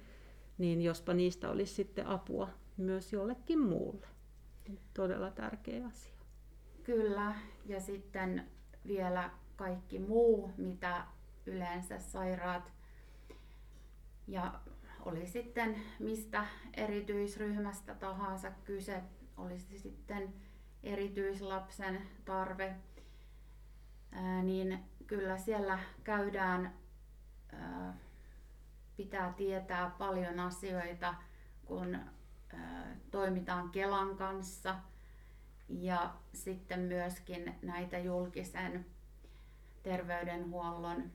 niin 0.57 0.81
jospa 0.81 1.13
niistä 1.13 1.49
olisi 1.49 1.73
sitten 1.73 2.07
apua 2.07 2.49
myös 2.77 3.13
jollekin 3.13 3.59
muulle. 3.59 4.07
Todella 4.93 5.31
tärkeä 5.31 5.87
asia. 5.87 6.13
Kyllä, 6.83 7.35
ja 7.65 7.79
sitten 7.79 8.47
vielä 8.87 9.29
kaikki 9.55 9.99
muu, 9.99 10.51
mitä 10.57 11.03
yleensä 11.45 11.99
sairaat 11.99 12.72
ja 14.27 14.59
oli 15.05 15.27
sitten 15.27 15.75
mistä 15.99 16.45
erityisryhmästä 16.73 17.95
tahansa 17.95 18.51
kyse, 18.51 19.03
olisi 19.37 19.79
sitten 19.79 20.33
erityislapsen 20.83 22.01
tarve, 22.25 22.75
niin 24.43 24.79
kyllä 25.07 25.37
siellä 25.37 25.79
käydään, 26.03 26.73
pitää 28.97 29.33
tietää 29.33 29.89
paljon 29.89 30.39
asioita, 30.39 31.15
kun 31.65 31.99
toimitaan 33.11 33.69
Kelan 33.69 34.17
kanssa. 34.17 34.75
Ja 35.69 36.13
sitten 36.33 36.79
myöskin 36.79 37.55
näitä 37.61 37.97
julkisen 37.97 38.85
terveydenhuollon 39.83 41.11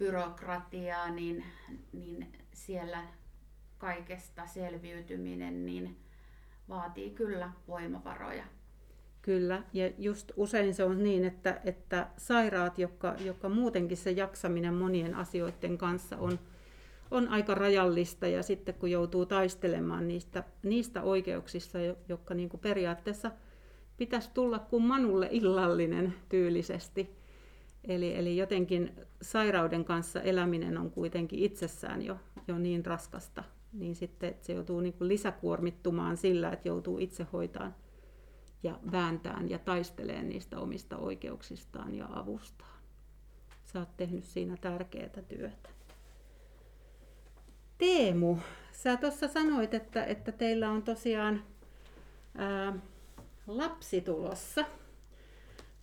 byrokratiaa, 0.00 1.10
niin, 1.10 1.44
niin 1.92 2.32
siellä 2.52 3.04
kaikesta 3.78 4.46
selviytyminen 4.46 5.66
niin 5.66 5.96
vaatii 6.68 7.10
kyllä 7.10 7.50
voimavaroja. 7.68 8.44
Kyllä, 9.22 9.62
ja 9.72 9.90
just 9.98 10.32
usein 10.36 10.74
se 10.74 10.84
on 10.84 11.02
niin, 11.02 11.24
että, 11.24 11.60
että 11.64 12.06
sairaat, 12.16 12.78
jotka, 12.78 13.14
jotka 13.24 13.48
muutenkin 13.48 13.96
se 13.96 14.10
jaksaminen 14.10 14.74
monien 14.74 15.14
asioiden 15.14 15.78
kanssa 15.78 16.16
on, 16.16 16.38
on 17.10 17.28
aika 17.28 17.54
rajallista, 17.54 18.26
ja 18.26 18.42
sitten 18.42 18.74
kun 18.74 18.90
joutuu 18.90 19.26
taistelemaan 19.26 20.08
niistä, 20.08 20.44
niistä 20.62 21.02
oikeuksista, 21.02 21.78
jotka 22.08 22.34
niin 22.34 22.48
kuin 22.48 22.60
periaatteessa 22.60 23.30
pitäisi 23.96 24.30
tulla 24.34 24.58
kuin 24.58 24.82
manulle 24.82 25.28
illallinen 25.30 26.14
tyylisesti, 26.28 27.19
Eli, 27.84 28.16
eli 28.16 28.36
jotenkin 28.36 28.92
sairauden 29.22 29.84
kanssa 29.84 30.20
eläminen 30.20 30.78
on 30.78 30.90
kuitenkin 30.90 31.38
itsessään 31.38 32.02
jo, 32.02 32.16
jo 32.48 32.58
niin 32.58 32.86
raskasta, 32.86 33.44
niin 33.72 33.94
sitten 33.94 34.34
se 34.40 34.52
joutuu 34.52 34.80
niin 34.80 34.92
kuin 34.92 35.08
lisäkuormittumaan 35.08 36.16
sillä, 36.16 36.52
että 36.52 36.68
joutuu 36.68 36.98
itse 36.98 37.26
hoitaan 37.32 37.74
ja 38.62 38.78
vääntään 38.92 39.50
ja 39.50 39.58
taisteleen 39.58 40.28
niistä 40.28 40.58
omista 40.58 40.96
oikeuksistaan 40.96 41.94
ja 41.94 42.08
avustaan. 42.12 42.80
Sä 43.64 43.78
oot 43.78 43.96
tehnyt 43.96 44.24
siinä 44.24 44.56
tärkeää 44.56 45.22
työtä. 45.28 45.68
Teemu, 47.78 48.36
sä 48.72 48.96
tuossa 48.96 49.28
sanoit, 49.28 49.74
että, 49.74 50.04
että 50.04 50.32
teillä 50.32 50.70
on 50.70 50.82
tosiaan 50.82 51.44
ää, 52.34 52.78
lapsi 53.46 54.00
tulossa 54.00 54.64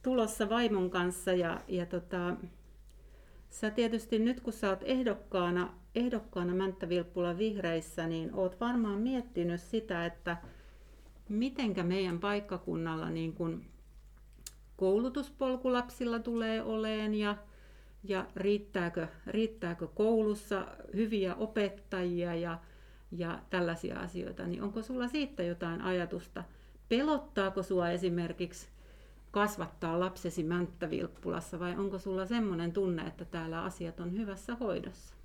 tulossa 0.04 0.50
vaimon 0.50 0.90
kanssa 0.90 1.34
ja, 1.34 1.62
ja 1.68 1.86
tota, 1.86 2.36
sä 3.50 3.70
tietysti 3.70 4.20
nyt 4.20 4.42
kun 4.42 4.54
sä 4.54 4.70
oot 4.70 4.84
ehdokkaana, 4.84 5.74
ehdokkaana 5.96 6.54
Mänttä-Vilppula 6.54 7.38
Vihreissä, 7.38 8.08
niin 8.08 8.34
oot 8.34 8.60
varmaan 8.60 9.00
miettinyt 9.00 9.62
sitä, 9.62 10.06
että 10.06 10.38
mitenkä 11.30 11.84
meidän 11.84 12.20
paikkakunnalla 12.20 13.10
niin 13.10 13.34
kun 13.34 13.66
koulutuspolkulapsilla 14.78 16.20
tulee 16.20 16.64
oleen 16.64 17.16
ja, 17.16 17.38
ja 18.04 18.26
riittääkö, 18.36 19.08
riittääkö 19.28 19.88
koulussa 19.88 20.68
hyviä 20.96 21.36
opettajia 21.36 22.36
ja, 22.36 22.60
ja 23.12 23.40
tällaisia 23.50 24.00
asioita, 24.00 24.48
niin 24.48 24.64
onko 24.64 24.82
sulla 24.82 25.08
siitä 25.08 25.44
jotain 25.44 25.82
ajatusta? 25.82 26.44
Pelottaako 26.90 27.64
sua 27.64 27.90
esimerkiksi 27.90 28.68
kasvattaa 29.38 30.00
lapsesi 30.00 30.44
Mänttä-Vilppulassa 30.44 31.60
vai 31.60 31.76
onko 31.76 32.00
sulla 32.00 32.26
semmoinen 32.26 32.74
tunne, 32.74 33.08
että 33.08 33.26
täällä 33.26 33.64
asiat 33.64 34.00
on 34.00 34.12
hyvässä 34.12 34.56
hoidossa? 34.56 35.16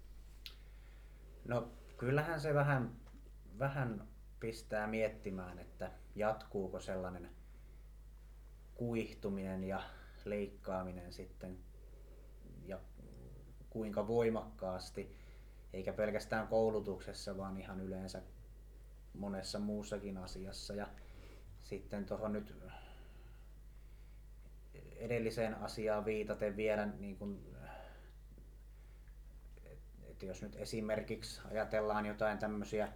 No 1.49 1.69
kyllähän 1.97 2.41
se 2.41 2.55
vähän, 2.55 2.93
vähän 3.59 4.09
pistää 4.41 4.87
miettimään, 4.87 5.59
että 5.59 5.91
jatkuuko 6.15 6.81
sellainen 6.81 7.31
kuihtuminen 8.75 9.65
ja 9.65 9.83
leikkaaminen 10.25 11.13
sitten 11.13 11.59
ja 12.67 12.79
kuinka 13.71 14.07
voimakkaasti, 14.07 15.17
eikä 15.73 15.93
pelkästään 15.93 16.49
koulutuksessa, 16.49 17.37
vaan 17.37 17.57
ihan 17.59 17.81
yleensä 17.81 18.23
monessa 19.15 19.59
muussakin 19.59 20.19
asiassa. 20.19 20.75
Ja 20.75 20.89
sitten 21.63 22.05
tuohon 22.05 22.33
nyt 22.33 22.55
edelliseen 25.03 25.55
asiaan 25.55 26.05
viitaten 26.05 26.57
vielä, 26.57 26.87
niin 26.87 27.17
kuin, 27.17 27.57
että 30.03 30.27
jos 30.27 30.43
nyt 30.43 30.57
esimerkiksi 30.57 31.41
ajatellaan 31.51 32.07
jotain 32.07 32.39
tämmöisiä 32.39 32.89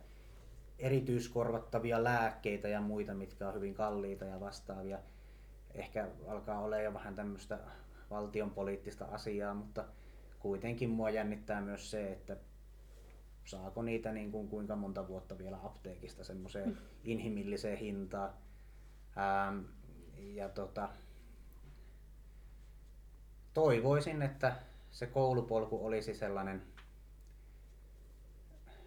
erityiskorvattavia 0.78 2.04
lääkkeitä 2.04 2.68
ja 2.68 2.81
muita, 2.81 3.14
mitkä 3.14 3.48
on 3.48 3.54
hyvin 3.54 3.74
kalliita 3.74 4.24
ja 4.24 4.40
vastaavia, 4.40 4.98
ehkä 5.74 6.09
alkaa 6.26 6.61
olla 6.61 6.78
jo 6.78 6.94
vähän 6.94 7.14
tämmöistä 7.14 7.59
valtion 8.11 8.50
poliittista 8.50 9.04
asiaa, 9.04 9.54
mutta 9.54 9.85
kuitenkin 10.38 10.90
mua 10.90 11.11
jännittää 11.11 11.61
myös 11.61 11.90
se, 11.90 12.12
että 12.12 12.37
saako 13.44 13.83
niitä 13.83 14.12
niin 14.12 14.33
kuin 14.33 14.48
kuinka 14.48 14.76
monta 14.76 15.09
vuotta 15.09 15.38
vielä 15.38 15.59
apteekista 15.62 16.24
semmoiseen 16.24 16.68
mm. 16.68 16.76
inhimilliseen 17.04 17.78
hintaan. 17.78 18.31
Ähm, 19.18 19.64
ja 20.16 20.48
tota, 20.48 20.88
toivoisin, 23.57 24.23
että 24.23 24.57
se 24.90 25.07
koulupolku 25.07 25.87
olisi 25.87 26.14
sellainen, 26.14 26.62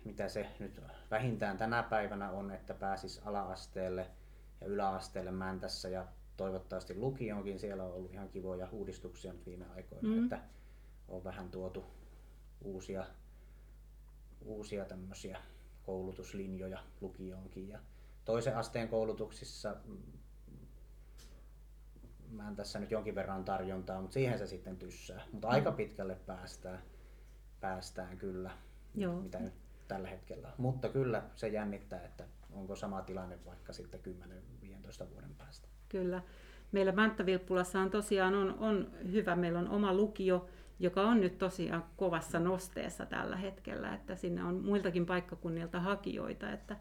mitä 0.06 0.30
se 0.30 0.48
nyt 0.60 0.82
vähintään 1.12 1.58
tänä 1.58 1.84
päivänä 1.84 2.32
on, 2.32 2.52
että 2.52 2.74
pääsis 2.74 3.22
ala-asteelle 3.26 4.08
ja 4.62 4.68
yläasteelle 4.68 5.32
Mäntässä 5.32 5.90
ja 5.90 6.08
toivottavasti 6.38 6.96
lukioonkin. 6.96 7.60
Siellä 7.60 7.84
on 7.84 7.94
ollut 7.94 8.14
ihan 8.14 8.30
kivoja 8.30 8.68
uudistuksia 8.72 9.34
nyt 9.34 9.46
viime 9.46 9.66
aikoina, 9.76 10.08
mm. 10.08 10.24
että 10.24 10.40
on 11.08 11.24
vähän 11.24 11.52
tuotu 11.52 11.86
uusia, 12.62 13.06
uusia 14.46 14.86
tämmöisiä 14.86 15.40
koulutuslinjoja 15.84 16.80
lukioonkin. 17.02 17.70
Ja 17.70 17.80
toisen 18.26 18.58
asteen 18.58 18.90
koulutuksissa 18.90 19.76
mä 22.32 22.48
en 22.48 22.56
tässä 22.56 22.80
nyt 22.80 22.92
jonkin 22.92 23.16
verran 23.16 23.46
tarjontaa, 23.46 24.02
mutta 24.02 24.14
siihen 24.14 24.40
se 24.40 24.48
sitten 24.48 24.78
tyssää. 24.78 25.22
Mutta 25.32 25.48
mm. 25.48 25.54
aika 25.54 25.72
pitkälle 25.72 26.16
päästään, 26.16 26.80
päästään 27.60 28.18
kyllä, 28.18 28.52
Joo. 28.96 29.22
mitä 29.22 29.40
nyt 29.40 29.54
tällä 29.88 30.08
hetkellä. 30.08 30.52
Mutta 30.58 30.90
kyllä 30.90 31.24
se 31.36 31.48
jännittää, 31.48 32.04
että 32.04 32.24
onko 32.54 32.76
sama 32.76 33.02
tilanne 33.02 33.40
vaikka 33.46 33.74
sitten 33.74 34.00
10-15 35.04 35.10
vuoden 35.14 35.36
päästä. 35.38 35.68
Kyllä. 35.90 36.22
Meillä 36.72 36.92
Mänttä-Vilppulassa 36.92 37.80
on 37.80 37.90
tosiaan 37.90 38.36
on, 38.36 38.56
on 38.60 38.92
hyvä, 39.12 39.36
meillä 39.36 39.60
on 39.60 39.70
oma 39.70 39.94
lukio, 39.94 40.50
joka 40.80 41.02
on 41.02 41.22
nyt 41.22 41.38
tosiaan 41.38 41.86
kovassa 41.98 42.40
nosteessa 42.40 43.06
tällä 43.06 43.38
hetkellä, 43.38 43.96
että 43.96 44.16
sinne 44.16 44.44
on 44.44 44.66
muiltakin 44.66 45.06
paikkakunnilta 45.06 45.80
hakijoita, 45.80 46.52
että 46.52 46.78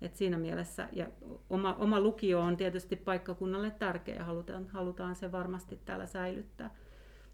et 0.00 0.14
siinä 0.14 0.38
mielessä, 0.38 0.88
ja 0.92 1.06
oma, 1.50 1.74
oma 1.74 2.00
lukio 2.00 2.40
on 2.40 2.56
tietysti 2.56 2.96
paikkakunnalle 2.96 3.70
tärkeä 3.70 4.14
ja 4.14 4.24
halutaan, 4.24 4.68
halutaan 4.68 5.16
se 5.16 5.32
varmasti 5.32 5.80
täällä 5.84 6.06
säilyttää. 6.06 6.70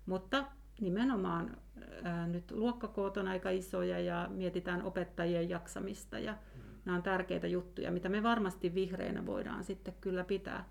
Mutta 0.06 0.44
nimenomaan 0.80 1.56
ää, 2.02 2.26
nyt 2.26 2.50
luokkakoot 2.50 3.16
on 3.16 3.28
aika 3.28 3.50
isoja 3.50 3.98
ja 3.98 4.28
mietitään 4.30 4.82
opettajien 4.82 5.48
jaksamista 5.48 6.18
ja 6.18 6.32
mm. 6.32 6.62
nämä 6.84 6.96
on 6.96 7.02
tärkeitä 7.02 7.46
juttuja, 7.46 7.92
mitä 7.92 8.08
me 8.08 8.22
varmasti 8.22 8.74
vihreinä 8.74 9.26
voidaan 9.26 9.64
sitten 9.64 9.94
kyllä 10.00 10.24
pitää, 10.24 10.64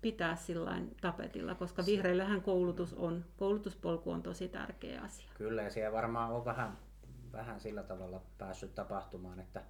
pitää 0.00 0.36
sillain 0.36 0.96
tapetilla, 1.00 1.54
koska 1.54 1.82
vihreillähän 1.86 2.42
koulutus 2.42 2.94
on, 2.94 3.24
koulutuspolku 3.36 4.10
on 4.10 4.22
tosi 4.22 4.48
tärkeä 4.48 5.00
asia. 5.00 5.30
Kyllä 5.34 5.62
ja 5.62 5.70
siellä 5.70 5.92
varmaan 5.92 6.32
on 6.32 6.44
vähän, 6.44 6.78
vähän 7.32 7.60
sillä 7.60 7.82
tavalla 7.82 8.22
päässyt 8.38 8.74
tapahtumaan, 8.74 9.40
että 9.40 9.62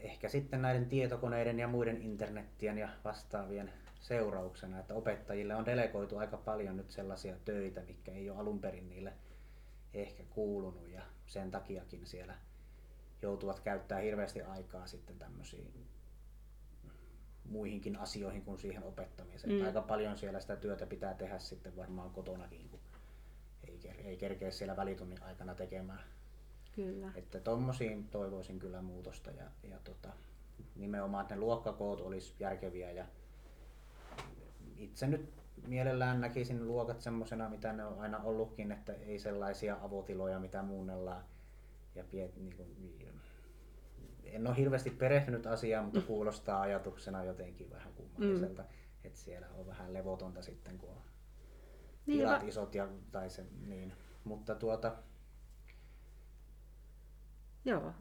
ehkä 0.00 0.28
sitten 0.28 0.62
näiden 0.62 0.88
tietokoneiden 0.88 1.58
ja 1.58 1.68
muiden 1.68 2.02
internettien 2.02 2.78
ja 2.78 2.88
vastaavien 3.04 3.72
seurauksena, 4.00 4.80
että 4.80 4.94
opettajille 4.94 5.54
on 5.54 5.66
delegoitu 5.66 6.18
aika 6.18 6.36
paljon 6.36 6.76
nyt 6.76 6.90
sellaisia 6.90 7.36
töitä, 7.44 7.80
mitkä 7.80 8.12
ei 8.12 8.30
ole 8.30 8.38
alun 8.38 8.60
perin 8.60 8.88
niille 8.88 9.12
ehkä 9.94 10.22
kuulunut 10.30 10.88
ja 10.88 11.02
sen 11.26 11.50
takiakin 11.50 12.06
siellä 12.06 12.34
joutuvat 13.22 13.60
käyttää 13.60 13.98
hirveästi 13.98 14.42
aikaa 14.42 14.86
sitten 14.86 15.18
tämmöisiin 15.18 15.88
muihinkin 17.44 17.96
asioihin 17.96 18.44
kuin 18.44 18.58
siihen 18.58 18.84
opettamiseen. 18.84 19.54
Mm. 19.54 19.66
Aika 19.66 19.82
paljon 19.82 20.18
siellä 20.18 20.40
sitä 20.40 20.56
työtä 20.56 20.86
pitää 20.86 21.14
tehdä 21.14 21.38
sitten 21.38 21.76
varmaan 21.76 22.10
kotonakin, 22.10 22.68
kun 22.68 22.80
ei, 23.68 23.80
ei 24.04 24.16
kerkeä 24.16 24.50
siellä 24.50 24.76
välitunnin 24.76 25.22
aikana 25.22 25.54
tekemään. 25.54 26.04
Että 27.14 27.40
tommosiin 27.40 28.08
toivoisin 28.08 28.58
kyllä 28.58 28.82
muutosta 28.82 29.30
ja, 29.30 29.44
ja 29.62 29.78
tota, 29.84 30.08
nimenomaan, 30.76 31.22
että 31.22 31.34
ne 31.34 31.40
luokkakoot 31.40 32.00
olisi 32.00 32.34
järkeviä 32.40 32.90
ja 32.90 33.04
itse 34.76 35.06
nyt 35.06 35.30
mielellään 35.66 36.20
näkisin 36.20 36.66
luokat 36.66 37.00
semmoisena, 37.00 37.48
mitä 37.48 37.72
ne 37.72 37.84
on 37.84 38.00
aina 38.00 38.18
ollutkin, 38.18 38.72
että 38.72 38.92
ei 38.92 39.18
sellaisia 39.18 39.76
avotiloja, 39.82 40.38
mitä 40.38 40.62
muunnellaan. 40.62 41.24
Ja 41.94 42.04
piet, 42.04 42.36
niin 42.36 42.56
kuin, 42.56 42.68
en 44.24 44.46
ole 44.46 44.56
hirveästi 44.56 44.90
perehtynyt 44.90 45.46
asiaan, 45.46 45.84
mutta 45.84 46.00
kuulostaa 46.12 46.60
ajatuksena 46.60 47.24
jotenkin 47.24 47.70
vähän 47.70 47.92
kummalliselta, 47.92 48.62
mm. 48.62 48.68
että 49.04 49.18
siellä 49.18 49.46
on 49.58 49.66
vähän 49.66 49.92
levotonta 49.92 50.42
sitten, 50.42 50.78
kun 50.78 50.88
on 50.88 51.02
niin, 52.06 52.18
tilat 52.18 52.42
va- 52.42 52.48
isot 52.48 52.74
ja, 52.74 52.88
tai 53.12 53.30
se, 53.30 53.46
niin. 53.66 53.92
Mutta 54.24 54.54
tuota, 54.54 54.96
Joo. 57.68 57.92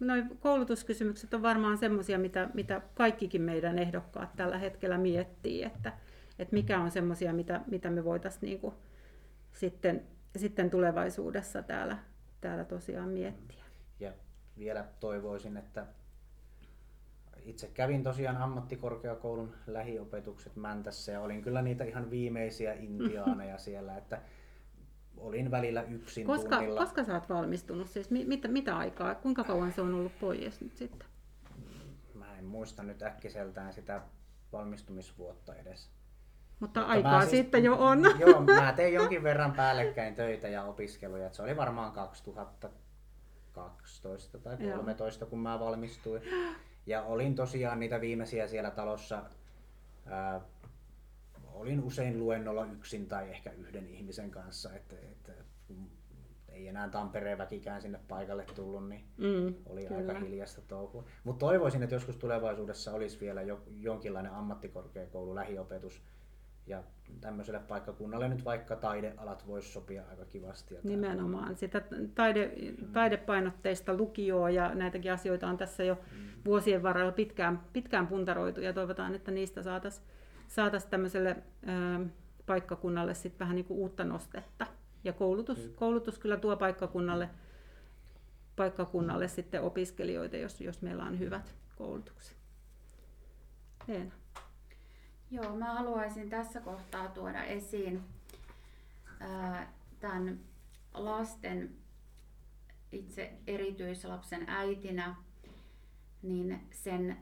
Noin 0.00 0.38
koulutuskysymykset 0.38 1.34
on 1.34 1.42
varmaan 1.42 1.78
semmoisia, 1.78 2.18
mitä, 2.18 2.48
mitä 2.54 2.80
kaikkikin 2.94 3.42
meidän 3.42 3.78
ehdokkaat 3.78 4.36
tällä 4.36 4.58
hetkellä 4.58 4.98
miettii, 4.98 5.62
että, 5.62 5.92
että 6.38 6.54
mikä 6.54 6.80
on 6.80 6.90
semmoisia, 6.90 7.32
mitä, 7.32 7.60
mitä 7.66 7.90
me 7.90 8.04
voitaisiin 8.04 8.42
niinku 8.42 8.74
sitten, 9.52 10.06
sitten 10.36 10.70
tulevaisuudessa 10.70 11.62
täällä, 11.62 11.98
täällä 12.40 12.64
tosiaan 12.64 13.08
miettiä. 13.08 13.64
Ja 14.00 14.12
vielä 14.58 14.84
toivoisin, 15.00 15.56
että 15.56 15.86
itse 17.42 17.70
kävin 17.74 18.02
tosiaan 18.02 18.36
ammattikorkeakoulun 18.36 19.54
lähiopetukset 19.66 20.56
Mäntässä 20.56 21.12
ja 21.12 21.20
olin 21.20 21.42
kyllä 21.42 21.62
niitä 21.62 21.84
ihan 21.84 22.10
viimeisiä 22.10 22.74
intiaaneja 22.88 23.58
siellä, 23.58 23.96
että 23.96 24.20
olin 25.16 25.50
välillä 25.50 25.82
yksin 25.82 26.26
koska, 26.26 26.56
tunnilla. 26.56 26.80
Koska 26.80 27.04
sä 27.04 27.14
oot 27.14 27.28
valmistunut? 27.28 27.88
Siis 27.88 28.10
mitä, 28.10 28.48
mitä 28.48 28.76
aikaa? 28.76 29.14
Kuinka 29.14 29.44
kauan 29.44 29.72
se 29.72 29.80
on 29.80 29.94
ollut 29.94 30.18
pois 30.20 30.60
nyt 30.60 30.76
sitten? 30.76 31.08
Mä 32.14 32.38
en 32.38 32.44
muista 32.44 32.82
nyt 32.82 33.02
äkkiseltään 33.02 33.72
sitä 33.72 34.02
valmistumisvuotta 34.52 35.54
edes. 35.54 35.90
Mutta, 36.60 36.80
Mutta 36.80 36.92
aikaa 36.92 37.20
siis, 37.20 37.30
sitten 37.30 37.64
jo 37.64 37.74
on. 37.74 38.02
Joo, 38.26 38.40
mä 38.40 38.72
tein 38.72 38.94
jonkin 38.94 39.22
verran 39.22 39.52
päällekkäin 39.52 40.14
töitä 40.14 40.48
ja 40.48 40.64
opiskeluja. 40.64 41.32
Se 41.32 41.42
oli 41.42 41.56
varmaan 41.56 41.92
2012 41.92 44.38
tai 44.38 44.56
2013, 44.56 45.26
kun 45.26 45.38
mä 45.38 45.60
valmistuin. 45.60 46.22
Ja 46.86 47.02
olin 47.02 47.34
tosiaan 47.34 47.80
niitä 47.80 48.00
viimeisiä 48.00 48.48
siellä 48.48 48.70
talossa. 48.70 49.22
Ää, 50.06 50.40
olin 51.54 51.82
usein 51.82 52.18
luennolla 52.18 52.66
yksin 52.66 53.06
tai 53.06 53.30
ehkä 53.30 53.50
yhden 53.50 53.88
ihmisen 53.88 54.30
kanssa, 54.30 54.74
että, 54.74 54.96
että 55.12 55.32
ei 56.48 56.68
enää 56.68 56.88
Tampereen 56.88 57.38
väkikään 57.38 57.82
sinne 57.82 58.00
paikalle 58.08 58.46
tullut, 58.54 58.88
niin 58.88 59.04
mm, 59.16 59.54
oli 59.66 59.86
kyllä. 59.86 60.12
aika 60.12 60.20
hiljasta 60.20 60.62
touhua. 60.68 61.04
Mutta 61.24 61.46
toivoisin, 61.46 61.82
että 61.82 61.94
joskus 61.94 62.16
tulevaisuudessa 62.16 62.92
olisi 62.92 63.20
vielä 63.20 63.42
jo, 63.42 63.62
jonkinlainen 63.80 64.32
ammattikorkeakoulu, 64.32 65.34
lähiopetus, 65.34 66.02
ja 66.66 66.82
tämmöiselle 67.20 67.60
paikkakunnalle 67.60 68.28
nyt 68.28 68.44
vaikka 68.44 68.76
taidealat 68.76 69.46
voisi 69.46 69.72
sopia 69.72 70.02
aika 70.10 70.24
kivasti. 70.24 70.74
Nimenomaan. 70.82 71.56
Sitä 71.56 71.82
taide, 72.14 72.52
taidepainotteista 72.92 73.94
lukioa 73.94 74.50
ja 74.50 74.74
näitäkin 74.74 75.12
asioita 75.12 75.48
on 75.48 75.56
tässä 75.56 75.84
jo 75.84 75.94
mm. 75.94 76.28
vuosien 76.44 76.82
varrella 76.82 77.12
pitkään, 77.12 77.60
pitkään 77.72 78.06
puntaroitu 78.06 78.60
ja 78.60 78.72
toivotaan, 78.72 79.14
että 79.14 79.30
niistä 79.30 79.62
saataisiin 79.62 80.06
saatais 80.54 80.86
tämmöiselle 80.86 81.36
ö, 81.68 82.06
paikkakunnalle 82.46 83.14
sit 83.14 83.40
vähän 83.40 83.56
niin 83.56 83.64
kuin 83.64 83.78
uutta 83.78 84.04
nostetta. 84.04 84.66
Ja 85.04 85.12
koulutus, 85.12 85.58
mm. 85.58 85.74
koulutus 85.74 86.18
kyllä 86.18 86.36
tuo 86.36 86.56
paikkakunnalle, 86.56 87.30
paikkakunnalle 88.56 89.28
sitten 89.28 89.62
opiskelijoita, 89.62 90.36
jos, 90.36 90.60
jos 90.60 90.82
meillä 90.82 91.04
on 91.04 91.18
hyvät 91.18 91.54
koulutukset. 91.76 92.36
Leena. 93.86 94.12
Joo, 95.30 95.56
mä 95.56 95.74
haluaisin 95.74 96.30
tässä 96.30 96.60
kohtaa 96.60 97.08
tuoda 97.08 97.44
esiin 97.44 98.02
tämän 100.00 100.40
lasten, 100.94 101.76
itse 102.92 103.32
erityislapsen 103.46 104.44
äitinä, 104.48 105.14
niin 106.22 106.68
sen 106.70 107.16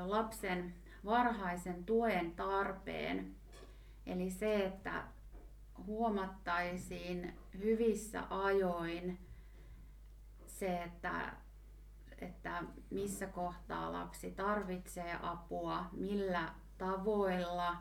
lapsen 0.00 0.74
varhaisen 1.04 1.84
tuen 1.84 2.32
tarpeen. 2.32 3.34
Eli 4.06 4.30
se, 4.30 4.64
että 4.64 5.04
huomattaisiin 5.86 7.38
hyvissä 7.58 8.22
ajoin 8.30 9.18
se, 10.46 10.82
että, 10.82 11.32
että 12.18 12.62
missä 12.90 13.26
kohtaa 13.26 13.92
lapsi 13.92 14.30
tarvitsee 14.30 15.18
apua, 15.22 15.84
millä 15.92 16.54
tavoilla 16.78 17.76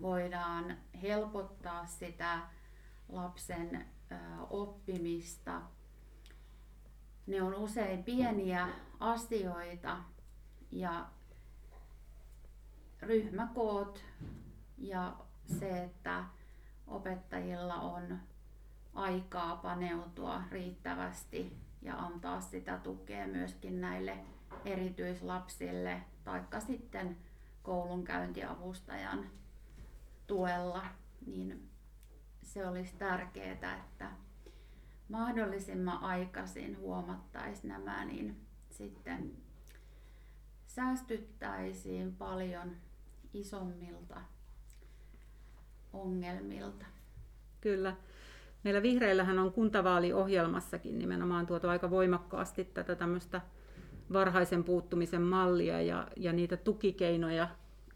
voidaan 0.00 0.76
helpottaa 1.02 1.86
sitä 1.86 2.40
lapsen 3.08 3.86
oppimista. 4.50 5.62
Ne 7.26 7.42
on 7.42 7.54
usein 7.54 8.04
pieniä 8.04 8.68
asioita 9.00 9.96
ja 10.70 11.06
ryhmäkoot 13.06 14.04
ja 14.78 15.16
se, 15.58 15.82
että 15.84 16.24
opettajilla 16.86 17.74
on 17.74 18.18
aikaa 18.94 19.56
paneutua 19.56 20.42
riittävästi 20.50 21.56
ja 21.82 21.98
antaa 21.98 22.40
sitä 22.40 22.78
tukea 22.78 23.26
myöskin 23.26 23.80
näille 23.80 24.18
erityislapsille, 24.64 26.02
taikka 26.24 26.60
sitten 26.60 27.16
koulunkäyntiavustajan 27.62 29.26
tuella, 30.26 30.84
niin 31.26 31.68
se 32.42 32.66
olisi 32.66 32.96
tärkeää, 32.96 33.76
että 33.76 34.10
mahdollisimman 35.08 36.02
aikaisin 36.02 36.78
huomattaisiin 36.78 37.68
nämä, 37.68 38.04
niin 38.04 38.46
sitten 38.70 39.36
säästyttäisiin 40.66 42.16
paljon 42.16 42.76
isommilta 43.36 44.20
ongelmilta. 45.92 46.86
Kyllä. 47.60 47.96
Meillä 48.64 48.82
vihreillähän 48.82 49.38
on 49.38 49.52
kuntavaaliohjelmassakin 49.52 50.98
nimenomaan 50.98 51.46
tuotu 51.46 51.68
aika 51.68 51.90
voimakkaasti 51.90 52.64
tätä 52.64 52.94
tämmöistä 52.94 53.40
varhaisen 54.12 54.64
puuttumisen 54.64 55.22
mallia 55.22 55.82
ja, 55.82 56.08
ja 56.16 56.32
niitä 56.32 56.56
tukikeinoja, 56.56 57.48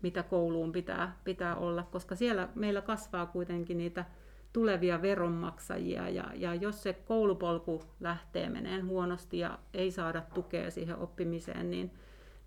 mitä 0.03 0.23
kouluun 0.23 0.73
pitää, 0.73 1.17
pitää 1.25 1.57
olla, 1.57 1.83
koska 1.83 2.15
siellä 2.15 2.49
meillä 2.55 2.83
kasvaa 2.83 3.27
kuitenkin 3.27 3.79
niitä 3.79 4.05
tulevia 4.53 5.03
veronmaksajia 5.03 6.09
ja, 6.09 6.25
ja 6.35 6.55
jos 6.55 6.83
se 6.83 6.93
koulupolku 6.93 7.83
lähtee 8.01 8.49
meneen 8.49 8.87
huonosti 8.87 9.39
ja 9.39 9.59
ei 9.75 9.91
saada 9.91 10.23
tukea 10.35 10.71
siihen 10.71 10.97
oppimiseen, 10.97 11.71
niin, 11.71 11.91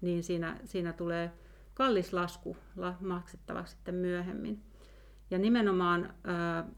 niin 0.02 0.24
siinä, 0.24 0.60
siinä 0.66 0.94
tulee 0.94 1.32
kallis 1.74 2.14
lasku 2.14 2.58
maksettavaksi 3.00 3.76
sitten 3.76 3.96
myöhemmin. 3.96 4.64
Ja 5.32 5.38
nimenomaan 5.38 6.14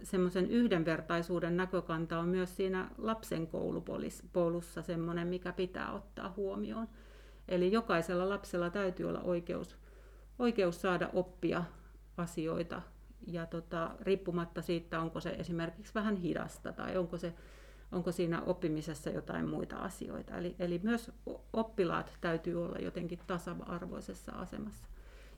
semmoisen 0.03 0.47
yhdenvertaisuuden 0.51 1.58
näkökanta 1.58 2.19
on 2.19 2.29
myös 2.29 2.55
siinä 2.55 2.89
lapsen 2.97 3.47
koulupolussa 3.47 4.81
semmoinen, 4.81 5.27
mikä 5.27 5.53
pitää 5.53 5.91
ottaa 5.91 6.34
huomioon. 6.38 6.88
Eli 7.47 7.71
jokaisella 7.71 8.29
lapsella 8.29 8.69
täytyy 8.69 9.10
olla 9.10 9.21
oikeus, 9.21 9.77
oikeus 10.39 10.81
saada 10.81 11.10
oppia 11.13 11.63
asioita 12.17 12.81
ja 13.27 13.45
tota, 13.45 13.91
riippumatta 14.01 14.62
siitä, 14.62 14.99
onko 14.99 15.19
se 15.19 15.29
esimerkiksi 15.29 15.93
vähän 15.93 16.15
hidasta 16.15 16.73
tai 16.73 16.97
onko, 16.97 17.17
se, 17.17 17.34
onko 17.91 18.11
siinä 18.11 18.41
oppimisessa 18.41 19.09
jotain 19.09 19.49
muita 19.49 19.75
asioita. 19.75 20.37
Eli, 20.37 20.55
eli 20.59 20.79
myös 20.83 21.11
oppilaat 21.53 22.17
täytyy 22.21 22.65
olla 22.65 22.79
jotenkin 22.79 23.19
tasa-arvoisessa 23.27 24.31
asemassa. 24.31 24.87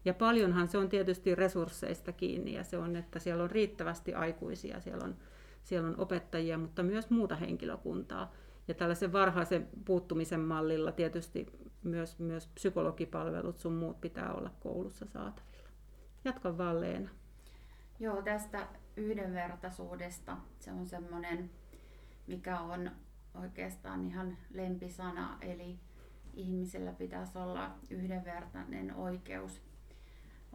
Ja 0.05 0.13
paljonhan 0.13 0.67
se 0.67 0.77
on 0.77 0.89
tietysti 0.89 1.35
resursseista 1.35 2.11
kiinni 2.11 2.53
ja 2.53 2.63
se 2.63 2.77
on, 2.77 2.95
että 2.95 3.19
siellä 3.19 3.43
on 3.43 3.51
riittävästi 3.51 4.13
aikuisia, 4.13 4.79
siellä 4.79 5.05
on, 5.05 5.15
siellä 5.63 5.87
on 5.89 5.99
opettajia, 5.99 6.57
mutta 6.57 6.83
myös 6.83 7.09
muuta 7.09 7.35
henkilökuntaa. 7.35 8.33
Ja 8.67 8.73
tällaisen 8.73 9.13
varhaisen 9.13 9.67
puuttumisen 9.85 10.39
mallilla 10.39 10.91
tietysti 10.91 11.45
myös, 11.83 12.19
myös 12.19 12.47
psykologipalvelut 12.47 13.59
sun 13.59 13.73
muut 13.73 14.01
pitää 14.01 14.33
olla 14.33 14.51
koulussa 14.59 15.05
saatavilla. 15.05 15.69
Jatka 16.25 16.57
vaan 16.57 16.81
Leena. 16.81 17.09
Joo, 17.99 18.21
tästä 18.21 18.67
yhdenvertaisuudesta. 18.97 20.37
Se 20.59 20.71
on 20.71 20.87
semmoinen, 20.87 21.49
mikä 22.27 22.59
on 22.59 22.91
oikeastaan 23.33 24.05
ihan 24.05 24.37
lempisana, 24.53 25.37
eli 25.41 25.79
ihmisellä 26.33 26.91
pitäisi 26.91 27.37
olla 27.37 27.75
yhdenvertainen 27.89 28.95
oikeus 28.95 29.61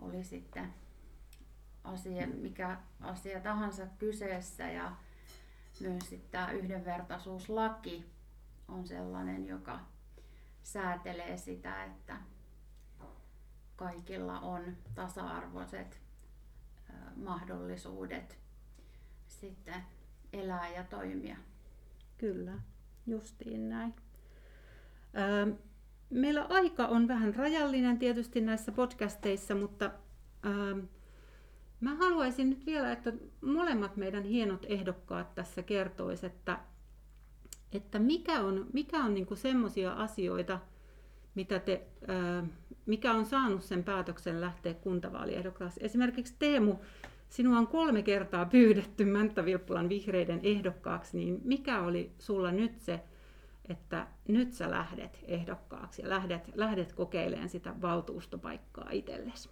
oli 0.01 0.25
sitten 0.25 0.75
asia, 1.85 2.27
mikä 2.27 2.77
asia 3.01 3.41
tahansa 3.41 3.87
kyseessä 3.87 4.71
ja 4.71 4.97
myös 5.81 6.09
sitten 6.09 6.31
tämä 6.31 6.51
yhdenvertaisuuslaki 6.51 8.07
on 8.69 8.87
sellainen, 8.87 9.47
joka 9.47 9.81
säätelee 10.63 11.37
sitä, 11.37 11.85
että 11.85 12.17
kaikilla 13.77 14.41
on 14.41 14.77
tasa-arvoiset 14.95 16.01
mahdollisuudet 17.17 18.39
sitten 19.29 19.83
elää 20.33 20.69
ja 20.69 20.85
toimia. 20.85 21.37
Kyllä, 22.23 22.53
justiin 23.07 23.69
näin. 23.69 23.95
Meillä 26.11 26.47
aika 26.49 26.87
on 26.87 27.09
vähän 27.09 27.35
rajallinen 27.35 27.99
tietysti 27.99 28.41
näissä 28.41 28.73
podcasteissa, 28.73 29.55
mutta 29.55 29.91
ähm, 30.47 30.79
mä 31.81 31.95
haluaisin 31.95 32.51
nyt 32.51 32.67
vielä, 32.67 32.93
että 32.93 33.13
molemmat 33.41 33.97
meidän 33.97 34.25
hienot 34.25 34.67
ehdokkaat 34.69 35.35
tässä 35.35 35.63
kertoisivat, 35.63 36.33
että, 36.33 36.59
että 37.73 37.99
mikä 37.99 38.41
on, 38.41 38.67
mikä 38.73 39.05
on 39.05 39.15
niin 39.15 39.27
semmoisia 39.35 39.93
asioita, 39.93 40.61
mitä 41.35 41.59
te, 41.59 41.87
äh, 42.11 42.49
mikä 42.87 43.13
on 43.13 43.27
saanut 43.27 43.63
sen 43.63 43.85
päätöksen 43.85 44.41
lähteä 44.41 44.75
kuntavaaliehdokkaaksi. 44.75 45.81
Esimerkiksi 45.83 46.37
Teemu, 46.39 46.77
sinua 47.33 47.59
on 47.59 47.67
kolme 47.67 48.03
kertaa 48.03 48.47
pyydetty 48.47 49.05
Mänttä 49.05 49.45
Vilppulan 49.45 49.89
vihreiden 49.89 50.41
ehdokkaaksi, 50.43 51.17
niin 51.17 51.41
mikä 51.45 51.81
oli 51.81 52.13
sulla 52.19 52.53
nyt 52.53 52.81
se, 52.81 53.01
että 53.69 54.07
nyt 54.29 54.53
sä 54.53 54.71
lähdet 54.71 55.25
ehdokkaaksi 55.29 56.03
ja 56.03 56.09
lähdet, 56.09 56.51
lähdet 56.55 56.93
kokeilemaan 56.93 57.49
sitä 57.49 57.75
valtuustopaikkaa 57.83 58.91
itsellesi? 58.91 59.51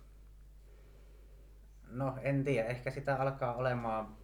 No 1.90 2.18
en 2.22 2.44
tiedä, 2.44 2.68
ehkä 2.68 2.90
sitä 2.90 3.16
alkaa 3.16 3.54
olemaan, 3.54 4.16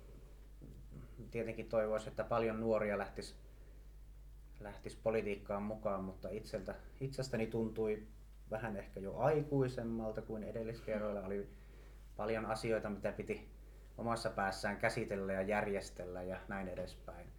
tietenkin 1.30 1.68
toivoisin, 1.68 2.08
että 2.08 2.24
paljon 2.24 2.60
nuoria 2.60 2.98
lähtisi 2.98 3.34
lähtis 4.60 4.96
politiikkaan 4.96 5.62
mukaan, 5.62 6.04
mutta 6.04 6.28
itseltä, 6.28 6.74
itsestäni 7.00 7.46
tuntui 7.46 8.06
vähän 8.50 8.76
ehkä 8.76 9.00
jo 9.00 9.16
aikuisemmalta 9.16 10.22
kuin 10.22 10.42
edelliskerroilla. 10.42 11.20
Oli 11.20 11.48
paljon 12.16 12.46
asioita, 12.46 12.90
mitä 12.90 13.12
piti 13.12 13.48
omassa 13.98 14.30
päässään 14.30 14.76
käsitellä 14.76 15.32
ja 15.32 15.42
järjestellä 15.42 16.22
ja 16.22 16.36
näin 16.48 16.68
edespäin. 16.68 17.32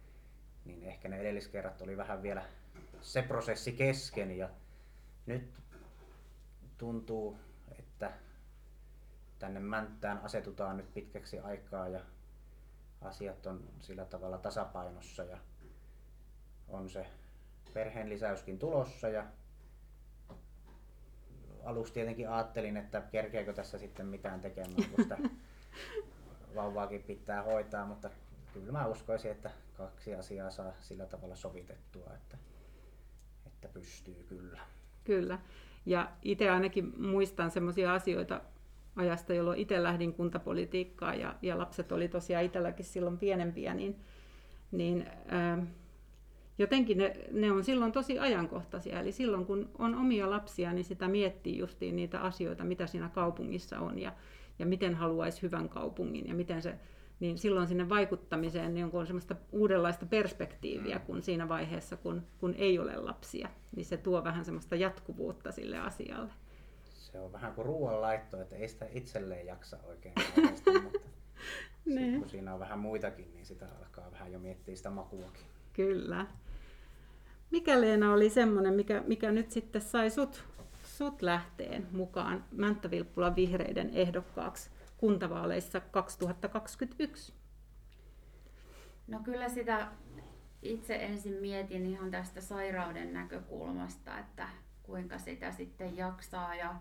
Niin 0.64 0.82
ehkä 0.82 1.08
ne 1.08 1.20
edelliskerrat 1.20 1.82
oli 1.82 1.96
vähän 1.96 2.22
vielä 2.22 2.42
se 3.00 3.22
prosessi 3.22 3.72
kesken 3.72 4.36
ja 4.36 4.48
nyt 5.26 5.62
tuntuu, 6.78 7.38
että 7.78 8.12
tänne 9.38 9.60
Mänttään 9.60 10.20
asetutaan 10.24 10.76
nyt 10.76 10.94
pitkäksi 10.94 11.38
aikaa 11.38 11.88
ja 11.88 12.00
asiat 13.00 13.46
on 13.46 13.68
sillä 13.80 14.04
tavalla 14.04 14.38
tasapainossa 14.38 15.24
ja 15.24 15.38
on 16.68 16.90
se 16.90 17.06
perheen 17.74 18.08
lisäyskin 18.08 18.58
tulossa 18.58 19.08
ja 19.08 19.26
aluksi 21.64 21.92
tietenkin 21.92 22.30
ajattelin, 22.30 22.76
että 22.76 23.00
kerkeekö 23.00 23.52
tässä 23.52 23.78
sitten 23.78 24.06
mitään 24.06 24.40
tekemään, 24.40 24.74
kun 24.74 25.04
sitä 25.04 25.18
vauvaakin 26.54 27.02
pitää 27.02 27.42
hoitaa, 27.42 27.86
mutta 27.86 28.10
kyllä 28.52 28.72
mä 28.72 28.86
uskoisin, 28.86 29.30
että 29.30 29.50
kaksi 29.76 30.14
asiaa 30.14 30.50
saa 30.50 30.72
sillä 30.80 31.06
tavalla 31.06 31.36
sovitettua, 31.36 32.10
että, 32.14 32.38
että 33.46 33.68
pystyy 33.68 34.26
kyllä. 34.28 34.60
Kyllä. 35.04 35.38
Ja 35.86 36.10
itse 36.22 36.50
ainakin 36.50 37.00
muistan 37.00 37.50
sellaisia 37.50 37.94
asioita 37.94 38.40
ajasta, 38.96 39.34
jolloin 39.34 39.58
itse 39.58 39.82
lähdin 39.82 40.14
kuntapolitiikkaan 40.14 41.20
ja, 41.20 41.34
ja 41.42 41.58
lapset 41.58 41.92
oli 41.92 42.08
tosiaan 42.08 42.44
itselläkin 42.44 42.84
silloin 42.84 43.18
pienempiä, 43.18 43.74
niin, 43.74 43.96
niin 44.70 45.06
ää, 45.28 45.66
jotenkin 46.58 46.98
ne, 46.98 47.14
ne 47.30 47.52
on 47.52 47.64
silloin 47.64 47.92
tosi 47.92 48.18
ajankohtaisia. 48.18 49.00
Eli 49.00 49.12
silloin 49.12 49.46
kun 49.46 49.70
on 49.78 49.94
omia 49.94 50.30
lapsia, 50.30 50.72
niin 50.72 50.84
sitä 50.84 51.08
miettii 51.08 51.58
justiin 51.58 51.96
niitä 51.96 52.20
asioita, 52.20 52.64
mitä 52.64 52.86
siinä 52.86 53.08
kaupungissa 53.08 53.80
on 53.80 53.98
ja, 53.98 54.12
ja 54.58 54.66
miten 54.66 54.94
haluaisi 54.94 55.42
hyvän 55.42 55.68
kaupungin 55.68 56.28
ja 56.28 56.34
miten 56.34 56.62
se, 56.62 56.74
niin 57.20 57.38
silloin 57.38 57.66
sinne 57.66 57.88
vaikuttamiseen 57.88 58.74
niin 58.74 58.90
on 58.92 59.06
semmoista 59.06 59.36
uudenlaista 59.52 60.06
perspektiiviä 60.06 60.98
kuin 60.98 61.22
siinä 61.22 61.48
vaiheessa, 61.48 61.96
kun, 61.96 62.22
kun 62.38 62.54
ei 62.54 62.78
ole 62.78 62.96
lapsia. 62.96 63.48
Niin 63.76 63.84
se 63.84 63.96
tuo 63.96 64.24
vähän 64.24 64.44
semmoista 64.44 64.76
jatkuvuutta 64.76 65.52
sille 65.52 65.78
asialle. 65.78 66.32
Se 66.84 67.20
on 67.20 67.32
vähän 67.32 67.52
kuin 67.52 67.66
ruoanlaitto, 67.66 68.40
että 68.40 68.56
ei 68.56 68.68
sitä 68.68 68.86
itselleen 68.90 69.46
jaksa 69.46 69.78
oikein 69.86 70.14
kauheasti, 70.34 70.80
mutta 70.80 70.98
niin. 71.84 72.20
kun 72.20 72.28
siinä 72.28 72.54
on 72.54 72.60
vähän 72.60 72.78
muitakin, 72.78 73.34
niin 73.34 73.46
sitä 73.46 73.66
alkaa 73.78 74.12
vähän 74.12 74.32
jo 74.32 74.38
miettiä 74.38 74.76
sitä 74.76 74.90
makuakin. 74.90 75.46
Kyllä. 75.72 76.26
Mikä 77.50 77.80
Leena 77.80 78.12
oli 78.12 78.30
semmoinen, 78.30 78.74
mikä, 78.74 79.02
mikä 79.06 79.30
nyt 79.30 79.50
sitten 79.50 79.82
sai 79.82 80.10
sut, 80.10 80.44
sut 80.82 81.22
lähteen 81.22 81.86
mukaan 81.92 82.44
Mänttä-Vilppulan 82.52 83.36
vihreiden 83.36 83.90
ehdokkaaksi 83.90 84.70
kuntavaaleissa 84.96 85.80
2021? 85.80 87.32
No 89.06 89.20
kyllä 89.24 89.48
sitä 89.48 89.88
itse 90.62 90.94
ensin 90.94 91.32
mietin 91.32 91.86
ihan 91.86 92.10
tästä 92.10 92.40
sairauden 92.40 93.12
näkökulmasta, 93.12 94.18
että 94.18 94.48
kuinka 94.82 95.18
sitä 95.18 95.52
sitten 95.52 95.96
jaksaa 95.96 96.54
ja, 96.54 96.74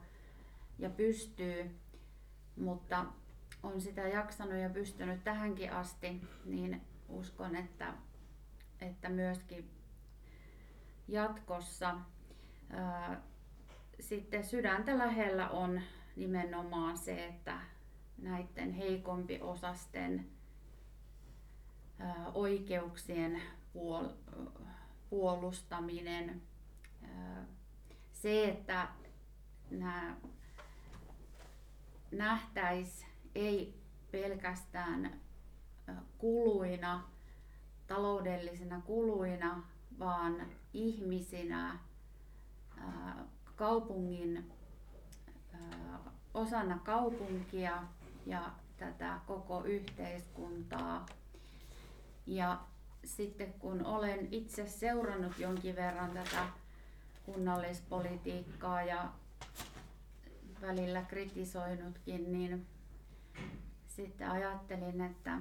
ja 0.79 0.89
pystyy, 0.89 1.71
mutta 2.55 3.05
on 3.63 3.81
sitä 3.81 4.01
jaksanut 4.01 4.57
ja 4.57 4.69
pystynyt 4.69 5.23
tähänkin 5.23 5.71
asti, 5.73 6.21
niin 6.45 6.81
uskon, 7.09 7.55
että, 7.55 7.93
että 8.81 9.09
myöskin 9.09 9.69
jatkossa. 11.07 11.95
Sitten 13.99 14.43
sydäntä 14.43 14.97
lähellä 14.97 15.49
on 15.49 15.81
nimenomaan 16.15 16.97
se, 16.97 17.25
että 17.25 17.59
näiden 18.17 18.71
heikompi 18.71 19.41
osasten 19.41 20.27
oikeuksien 22.33 23.41
puolustaminen, 25.09 26.41
se, 28.11 28.49
että 28.49 28.87
nämä 29.71 30.15
nähtäisi 32.11 33.05
ei 33.35 33.73
pelkästään 34.11 35.21
kuluina, 36.17 37.03
taloudellisina 37.87 38.81
kuluina, 38.81 39.63
vaan 39.99 40.47
ihmisinä 40.73 41.79
kaupungin 43.55 44.51
osana 46.33 46.79
kaupunkia 46.83 47.83
ja 48.25 48.51
tätä 48.77 49.19
koko 49.27 49.63
yhteiskuntaa. 49.63 51.05
Ja 52.25 52.59
sitten 53.05 53.53
kun 53.53 53.85
olen 53.85 54.27
itse 54.31 54.67
seurannut 54.67 55.39
jonkin 55.39 55.75
verran 55.75 56.11
tätä 56.11 56.47
kunnallispolitiikkaa 57.25 58.83
ja 58.83 59.11
välillä 60.61 61.01
kritisoinutkin, 61.01 62.31
niin 62.31 62.67
sitten 63.87 64.31
ajattelin, 64.31 65.01
että 65.01 65.39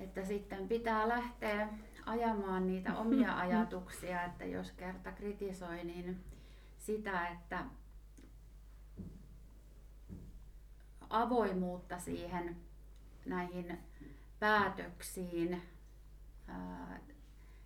että 0.00 0.24
sitten 0.24 0.68
pitää 0.68 1.08
lähteä 1.08 1.68
ajamaan 2.06 2.66
niitä 2.66 2.96
omia 2.96 3.38
ajatuksia, 3.44 4.24
että 4.24 4.44
jos 4.44 4.72
kerta 4.72 5.12
kritisoi, 5.12 5.84
niin 5.84 6.24
sitä, 6.78 7.28
että 7.28 7.64
avoimuutta 11.10 11.98
siihen 11.98 12.56
näihin 13.26 13.78
päätöksiin 14.38 15.62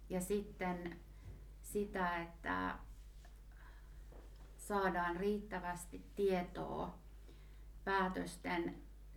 ja 0.09 0.21
sitten 0.21 1.01
sitä, 1.63 2.23
että 2.23 2.79
saadaan 4.57 5.17
riittävästi 5.17 6.05
tietoa 6.17 6.99
päätösten 7.85 8.75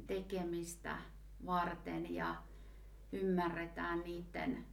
tekemistä 0.07 0.97
varten 1.45 2.13
ja 2.15 2.35
ymmärretään 3.13 3.99
niiden 3.99 4.65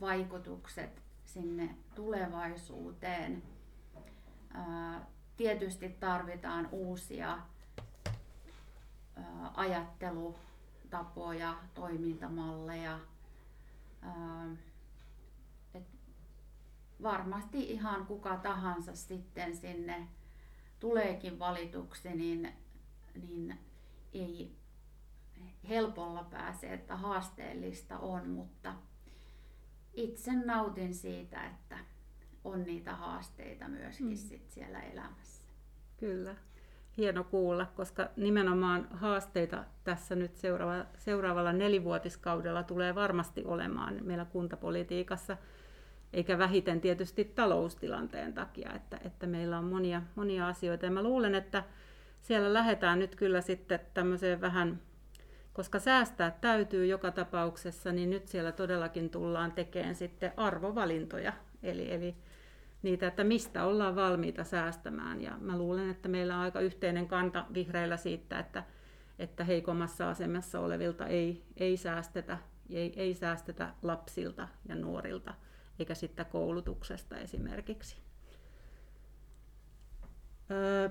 vaikutukset 0.00 1.02
sinne 1.24 1.76
tulevaisuuteen. 1.94 3.42
Tietysti 5.36 5.88
tarvitaan 5.88 6.68
uusia 6.72 7.38
ajattelutapoja, 9.54 11.54
toimintamalleja. 11.74 12.98
Varmasti 17.02 17.72
ihan 17.72 18.06
kuka 18.06 18.36
tahansa 18.36 18.96
sitten 18.96 19.56
sinne 19.56 20.08
tuleekin 20.80 21.38
valituksi, 21.38 22.14
niin, 22.14 22.52
niin 23.14 23.58
ei 24.12 24.59
helpolla 25.68 26.24
pääse, 26.24 26.72
että 26.72 26.96
haasteellista 26.96 27.98
on, 27.98 28.28
mutta 28.28 28.74
itse 29.94 30.32
nautin 30.32 30.94
siitä, 30.94 31.46
että 31.46 31.78
on 32.44 32.62
niitä 32.62 32.94
haasteita 32.94 33.68
myöskin 33.68 34.06
mm. 34.06 34.16
sit 34.16 34.50
siellä 34.50 34.80
elämässä. 34.80 35.42
Kyllä. 35.96 36.34
Hieno 36.96 37.24
kuulla, 37.24 37.66
koska 37.66 38.08
nimenomaan 38.16 38.88
haasteita 38.90 39.64
tässä 39.84 40.14
nyt 40.14 40.36
seuraava, 40.36 40.84
seuraavalla 40.98 41.52
nelivuotiskaudella 41.52 42.62
tulee 42.62 42.94
varmasti 42.94 43.44
olemaan 43.44 43.98
meillä 44.04 44.24
kuntapolitiikassa, 44.24 45.36
eikä 46.12 46.38
vähiten 46.38 46.80
tietysti 46.80 47.24
taloustilanteen 47.24 48.34
takia, 48.34 48.72
että, 48.74 49.00
että 49.04 49.26
meillä 49.26 49.58
on 49.58 49.64
monia, 49.64 50.02
monia 50.14 50.48
asioita. 50.48 50.84
Ja 50.86 50.90
mä 50.90 51.02
luulen, 51.02 51.34
että 51.34 51.64
siellä 52.20 52.54
lähdetään 52.54 52.98
nyt 52.98 53.16
kyllä 53.16 53.40
sitten 53.40 53.80
tämmöiseen 53.94 54.40
vähän 54.40 54.80
koska 55.52 55.78
säästää 55.78 56.30
täytyy 56.40 56.86
joka 56.86 57.10
tapauksessa, 57.10 57.92
niin 57.92 58.10
nyt 58.10 58.28
siellä 58.28 58.52
todellakin 58.52 59.10
tullaan 59.10 59.52
tekemään 59.52 59.94
sitten 59.94 60.32
arvovalintoja. 60.36 61.32
Eli, 61.62 61.92
eli 61.92 62.16
niitä, 62.82 63.06
että 63.06 63.24
mistä 63.24 63.64
ollaan 63.64 63.96
valmiita 63.96 64.44
säästämään. 64.44 65.20
Ja 65.20 65.36
mä 65.40 65.58
luulen, 65.58 65.90
että 65.90 66.08
meillä 66.08 66.34
on 66.36 66.42
aika 66.42 66.60
yhteinen 66.60 67.08
kanta 67.08 67.46
vihreillä 67.54 67.96
siitä, 67.96 68.38
että, 68.38 68.64
että 69.18 69.44
heikommassa 69.44 70.10
asemassa 70.10 70.60
olevilta 70.60 71.06
ei, 71.06 71.44
ei, 71.56 71.76
säästetä, 71.76 72.38
ei, 72.70 72.92
ei 72.96 73.14
säästetä 73.14 73.74
lapsilta 73.82 74.48
ja 74.68 74.74
nuorilta, 74.74 75.34
eikä 75.78 75.94
sitten 75.94 76.26
koulutuksesta 76.26 77.18
esimerkiksi. 77.18 77.96
Öö, 80.50 80.88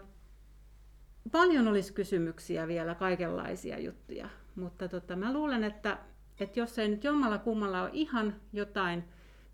paljon 1.32 1.68
olisi 1.68 1.94
kysymyksiä 1.94 2.68
vielä, 2.68 2.96
kaikenlaisia 2.96 3.80
juttuja, 3.80 4.30
mutta 4.60 4.88
tota, 4.88 5.16
mä 5.16 5.34
luulen, 5.34 5.64
että, 5.64 5.98
että 6.40 6.60
jos 6.60 6.80
ei 6.80 6.88
nyt 6.88 7.04
jommalla 7.04 7.38
kummalla 7.38 7.82
ole 7.82 7.90
ihan 7.94 8.36
jotain, 8.54 9.04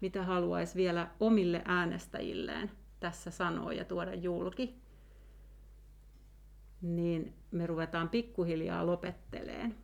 mitä 0.02 0.24
haluaisi 0.24 0.76
vielä 0.76 1.08
omille 1.20 1.62
äänestäjilleen 1.66 2.72
tässä 3.00 3.32
sanoa 3.32 3.74
ja 3.74 3.86
tuoda 3.86 4.14
julki, 4.16 4.82
niin 6.82 7.34
me 7.52 7.68
ruvetaan 7.68 8.10
pikkuhiljaa 8.10 8.86
lopetteleen. 8.86 9.76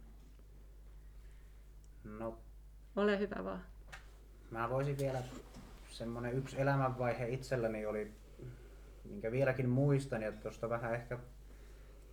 No, 2.04 2.38
Ole 2.96 3.20
hyvä 3.20 3.44
vaan. 3.44 3.62
mä 4.52 4.70
voisin 4.70 4.98
vielä, 4.98 5.22
semmonen 5.90 6.34
yksi 6.34 6.62
elämänvaihe 6.62 7.30
itselläni 7.30 7.86
oli, 7.86 8.12
minkä 9.04 9.32
vieläkin 9.32 9.70
muistan, 9.70 10.22
ja 10.22 10.32
tuosta 10.32 10.70
vähän 10.70 10.94
ehkä 10.94 11.20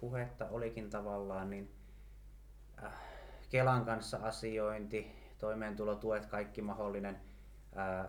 puhetta 0.00 0.48
olikin 0.48 0.90
tavallaan, 0.90 1.50
niin 1.50 1.70
Kelan 3.50 3.84
kanssa 3.84 4.16
asiointi, 4.22 5.12
toimeentulotuet, 5.38 6.26
kaikki 6.26 6.62
mahdollinen, 6.62 7.20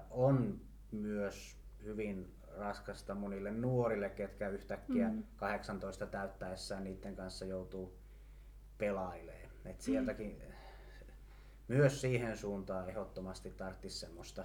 on 0.09 0.61
myös 0.91 1.57
hyvin 1.83 2.35
raskasta 2.57 3.15
monille 3.15 3.51
nuorille, 3.51 4.09
ketkä 4.09 4.49
yhtäkkiä 4.49 5.09
Mm. 5.09 5.23
18 5.35 6.05
täyttäessään 6.05 6.83
niiden 6.83 7.15
kanssa 7.15 7.45
joutuu 7.45 7.97
pelailemaan. 8.77 9.49
Et 9.65 9.81
sieltäkin 9.81 10.41
myös 11.67 12.01
siihen 12.01 12.37
suuntaan 12.37 12.89
ehdottomasti 12.89 13.51
tarvitsisi 13.51 13.99
semmoista 13.99 14.43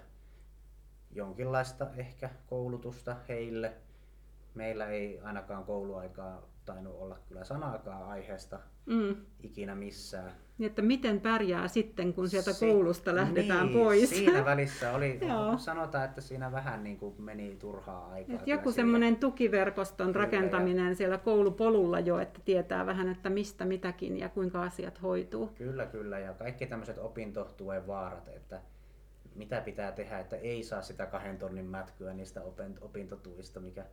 jonkinlaista 1.10 1.90
ehkä 1.96 2.30
koulutusta 2.46 3.16
heille. 3.28 3.72
Meillä 4.54 4.86
ei 4.86 5.20
ainakaan 5.20 5.64
kouluaikaa 5.64 6.42
tainnut 6.64 6.94
olla 6.98 7.18
kyllä 7.28 7.44
sanaakaan 7.44 8.02
aiheesta 8.02 8.60
Mm. 8.86 9.16
ikinä 9.42 9.74
missään. 9.74 10.32
Niin, 10.58 10.68
että 10.70 10.82
miten 10.82 11.20
pärjää 11.20 11.68
sitten, 11.68 12.14
kun 12.14 12.28
sieltä 12.28 12.52
Si- 12.52 12.66
koulusta 12.66 13.14
lähdetään 13.14 13.66
niin, 13.66 13.78
pois. 13.78 14.10
Siinä 14.10 14.44
välissä 14.44 14.92
oli, 14.92 15.20
sanotaan, 15.56 16.04
että 16.04 16.20
siinä 16.20 16.52
vähän 16.52 16.84
niin 16.84 16.96
kuin 16.96 17.14
meni 17.22 17.56
turhaa 17.56 18.08
aikaa. 18.12 18.34
Et 18.36 18.46
joku 18.46 18.72
semmoinen 18.72 19.16
tukiverkoston 19.16 20.12
Kyllä, 20.12 20.24
rakentaminen 20.24 20.96
siellä 20.96 21.18
koulupolulla 21.18 22.00
jo, 22.00 22.18
että 22.18 22.40
tietää 22.44 22.86
vähän, 22.86 23.08
että 23.08 23.30
mistä 23.30 23.64
mitäkin 23.64 24.18
ja 24.18 24.28
kuinka 24.28 24.62
asiat 24.62 25.02
hoituu. 25.02 25.46
Kyllä, 25.46 25.86
kyllä. 25.86 26.18
Ja 26.18 26.32
kaikki 26.32 26.66
tämmöiset 26.66 26.98
opintotuen 26.98 27.86
vaarat, 27.86 28.28
että 28.28 28.60
mitä 29.34 29.60
pitää 29.60 29.92
tehdä, 29.92 30.18
että 30.18 30.36
ei 30.36 30.62
saa 30.62 30.82
sitä 30.82 31.06
kahden 31.06 31.38
tonnin 31.38 31.64
mätkyä 31.66 32.12
niistä 32.14 32.40
opin- 32.40 32.78
opintotuista, 32.80 33.60
mikä 33.60 33.84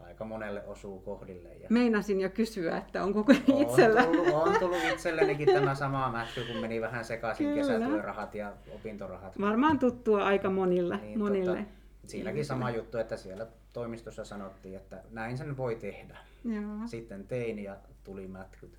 aika 0.00 0.24
monelle 0.24 0.62
osuu 0.66 1.00
kohdille. 1.00 1.48
Ja 1.54 1.66
Meinasin 1.70 2.20
jo 2.20 2.30
kysyä, 2.30 2.76
että 2.78 3.04
onko 3.04 3.24
on, 3.48 3.62
itsellä... 3.62 4.02
tullut, 4.02 4.34
on 4.34 4.58
tullut 4.58 4.84
itsellenikin 4.92 5.46
tämä 5.54 5.74
sama 5.74 6.12
mätky, 6.12 6.44
kun 6.44 6.56
meni 6.56 6.80
vähän 6.80 7.04
sekaisin 7.04 7.46
Kyllä. 7.46 7.60
kesätyörahat 7.60 8.34
ja 8.34 8.52
opintorahat. 8.74 9.40
Varmaan 9.40 9.78
tuttua 9.78 10.24
aika 10.24 10.50
monilla, 10.50 10.96
Niin, 10.96 11.18
monille. 11.18 11.56
Tota, 11.56 11.70
siinäkin 12.06 12.44
sama 12.44 12.70
juttu, 12.70 12.98
että 12.98 13.16
siellä 13.16 13.46
toimistossa 13.72 14.24
sanottiin, 14.24 14.76
että 14.76 15.02
näin 15.10 15.38
sen 15.38 15.56
voi 15.56 15.76
tehdä. 15.76 16.18
Joo. 16.44 16.86
Sitten 16.86 17.26
tein 17.26 17.58
ja 17.58 17.76
tuli 18.04 18.28
mätkyt. 18.28 18.78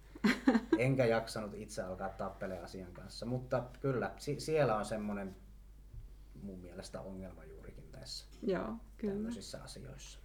Enkä 0.78 1.06
jaksanut 1.06 1.54
itse 1.54 1.82
alkaa 1.82 2.10
tappele 2.10 2.60
asian 2.60 2.92
kanssa, 2.94 3.26
mutta 3.26 3.64
kyllä 3.82 4.12
si- 4.18 4.40
siellä 4.40 4.76
on 4.76 4.86
semmoinen 4.86 5.36
mun 6.44 6.60
mielestä 6.60 7.02
ongelma 7.02 7.44
juurikin 7.44 7.84
tässä 7.92 8.26
Joo, 8.44 8.74
kyllä. 8.98 9.14
tämmöisissä 9.14 9.64
asioissa. 9.64 10.20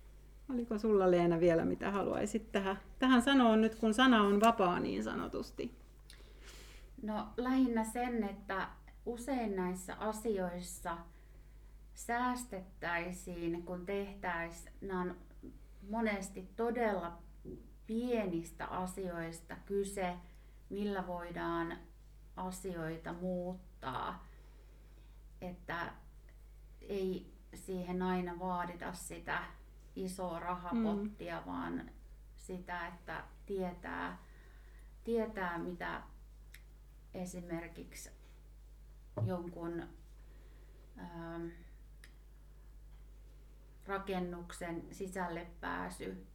Oliko 0.50 0.78
sulla 0.78 1.10
Leena 1.10 1.40
vielä 1.40 1.64
mitä 1.64 1.90
haluaisit 1.90 2.52
tähän, 2.52 2.78
tähän 2.98 3.22
sanoa 3.22 3.56
nyt, 3.56 3.74
kun 3.74 3.94
sana 3.94 4.22
on 4.22 4.40
vapaa 4.40 4.80
niin 4.80 5.04
sanotusti? 5.04 5.74
No 7.02 7.28
lähinnä 7.36 7.84
sen, 7.84 8.24
että 8.24 8.68
usein 9.06 9.56
näissä 9.56 9.94
asioissa 9.94 10.98
säästettäisiin, 11.94 13.62
kun 13.62 13.86
tehtäisiin, 13.86 14.72
nämä 14.80 15.00
on 15.00 15.16
monesti 15.90 16.48
todella 16.56 17.18
pienistä 17.86 18.66
asioista 18.66 19.56
kyse, 19.66 20.16
millä 20.70 21.06
voidaan 21.06 21.78
asioita 22.36 23.12
muuttaa. 23.12 24.26
Että 25.40 25.92
ei 26.80 27.32
siihen 27.54 28.02
aina 28.02 28.38
vaadita 28.38 28.92
sitä 28.92 29.38
isoa 29.96 30.40
rahapottia, 30.40 31.40
mm. 31.40 31.46
vaan 31.46 31.90
sitä, 32.36 32.86
että 32.86 33.24
tietää, 33.46 34.18
tietää 35.04 35.58
mitä 35.58 36.02
esimerkiksi 37.14 38.10
jonkun 39.26 39.82
ähm, 40.98 41.46
rakennuksen 43.86 44.84
sisälle 44.90 45.46
pääsy 45.60 46.26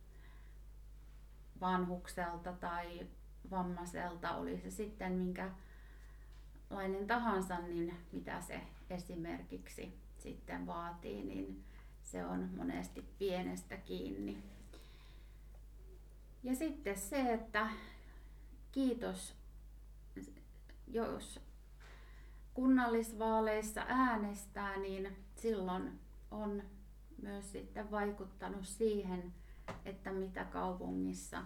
vanhukselta 1.62 2.54
tai 2.54 3.08
vammaiselta, 3.52 4.36
oli 4.36 4.58
se 4.58 4.72
sitten 4.72 5.14
minkälainen 5.14 7.08
tahansa, 7.08 7.60
niin 7.60 7.98
mitä 8.12 8.42
se 8.42 8.62
esimerkiksi 8.90 10.00
sitten 10.18 10.68
vaatii, 10.68 11.24
niin 11.24 11.64
se 12.12 12.26
on 12.26 12.50
monesti 12.58 13.06
pienestä 13.20 13.78
kiinni. 13.78 14.44
Ja 16.44 16.56
sitten 16.56 16.98
se, 16.98 17.34
että 17.34 17.70
kiitos, 18.72 19.36
jos 20.88 21.40
kunnallisvaaleissa 22.54 23.86
äänestää, 23.88 24.78
niin 24.78 25.18
silloin 25.36 26.00
on 26.32 26.64
myös 27.22 27.52
sitten 27.52 27.92
vaikuttanut 27.92 28.66
siihen, 28.66 29.34
että 29.86 30.12
mitä 30.12 30.44
kaupungissa 30.44 31.44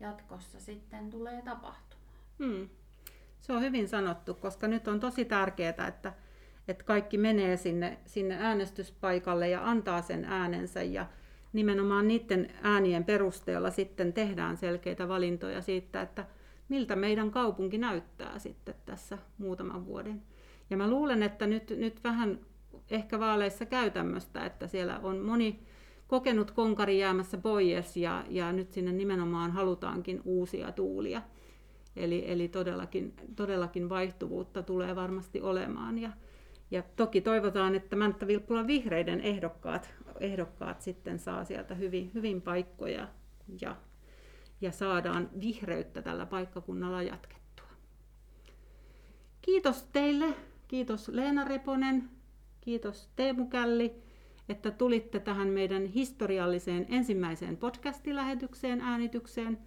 jatkossa 0.00 0.60
sitten 0.60 1.10
tulee 1.10 1.42
tapahtumaan. 1.42 2.08
Hmm. 2.38 2.68
Se 3.40 3.52
on 3.52 3.62
hyvin 3.62 3.88
sanottu, 3.88 4.34
koska 4.34 4.68
nyt 4.68 4.88
on 4.88 5.00
tosi 5.00 5.24
tärkeää, 5.24 5.86
että, 5.88 6.12
että 6.68 6.84
kaikki 6.84 7.18
menee 7.18 7.56
sinne, 7.56 7.98
sinne 8.06 8.36
äänestyspaikalle 8.40 9.48
ja 9.48 9.70
antaa 9.70 10.02
sen 10.02 10.24
äänensä 10.24 10.82
ja 10.82 11.06
nimenomaan 11.52 12.08
niiden 12.08 12.50
äänien 12.62 13.04
perusteella 13.04 13.70
sitten 13.70 14.12
tehdään 14.12 14.56
selkeitä 14.56 15.08
valintoja 15.08 15.62
siitä, 15.62 16.02
että 16.02 16.26
miltä 16.68 16.96
meidän 16.96 17.30
kaupunki 17.30 17.78
näyttää 17.78 18.38
sitten 18.38 18.74
tässä 18.86 19.18
muutaman 19.38 19.86
vuoden. 19.86 20.22
Ja 20.70 20.76
mä 20.76 20.90
luulen, 20.90 21.22
että 21.22 21.46
nyt, 21.46 21.70
nyt 21.70 22.04
vähän 22.04 22.40
ehkä 22.90 23.18
vaaleissa 23.18 23.66
käy 23.66 23.90
tämmöistä, 23.90 24.46
että 24.46 24.66
siellä 24.66 24.98
on 25.02 25.18
moni 25.18 25.60
kokenut 26.06 26.50
konkari 26.50 26.98
jäämässä 26.98 27.38
pois 27.38 27.96
ja, 27.96 28.24
ja 28.28 28.52
nyt 28.52 28.72
sinne 28.72 28.92
nimenomaan 28.92 29.50
halutaankin 29.50 30.22
uusia 30.24 30.72
tuulia. 30.72 31.22
Eli, 31.96 32.24
eli 32.26 32.48
todellakin, 32.48 33.14
todellakin 33.36 33.88
vaihtuvuutta 33.88 34.62
tulee 34.62 34.96
varmasti 34.96 35.40
olemaan. 35.40 35.98
Ja, 35.98 36.10
ja 36.70 36.82
toki 36.96 37.20
toivotaan, 37.20 37.74
että 37.74 37.96
Mänttä 37.96 38.26
Vilppulan 38.26 38.66
vihreiden 38.66 39.20
ehdokkaat, 39.20 39.94
ehdokkaat 40.20 40.82
sitten 40.82 41.18
saa 41.18 41.44
sieltä 41.44 41.74
hyvin, 41.74 42.10
hyvin 42.14 42.42
paikkoja 42.42 43.08
ja, 43.60 43.76
ja 44.60 44.72
saadaan 44.72 45.30
vihreyttä 45.40 46.02
tällä 46.02 46.26
paikkakunnalla 46.26 47.02
jatkettua. 47.02 47.66
Kiitos 49.42 49.88
teille, 49.92 50.26
kiitos 50.68 51.08
Leena 51.08 51.44
Reponen, 51.44 52.10
kiitos 52.60 53.10
Teemu 53.16 53.46
Källi, 53.46 53.94
että 54.48 54.70
tulitte 54.70 55.20
tähän 55.20 55.48
meidän 55.48 55.86
historialliseen 55.86 56.86
ensimmäiseen 56.88 57.56
podcastilähetykseen, 57.56 58.80
äänitykseen. 58.80 59.58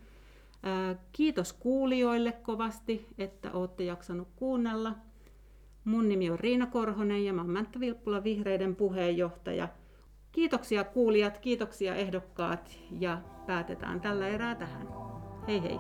Kiitos 1.12 1.54
kuulijoille 1.54 2.32
kovasti, 2.32 3.08
että 3.18 3.52
olette 3.52 3.84
jaksanut 3.84 4.28
kuunnella. 4.36 4.96
Mun 5.88 6.10
nimi 6.10 6.30
on 6.30 6.40
Riina 6.40 6.66
Korhonen 6.66 7.26
ja 7.26 7.34
mä 7.34 7.42
oon 7.42 7.50
Mänttä 7.50 7.80
Vilppula 7.80 8.24
Vihreiden 8.24 8.76
puheenjohtaja. 8.76 9.68
Kiitoksia 10.32 10.84
kuulijat, 10.84 11.38
kiitoksia 11.38 11.96
ehdokkaat 11.96 12.80
ja 13.00 13.22
päätetään 13.46 14.02
tällä 14.02 14.28
erää 14.28 14.56
tähän. 14.56 14.88
Hei 15.48 15.62
hei! 15.62 15.80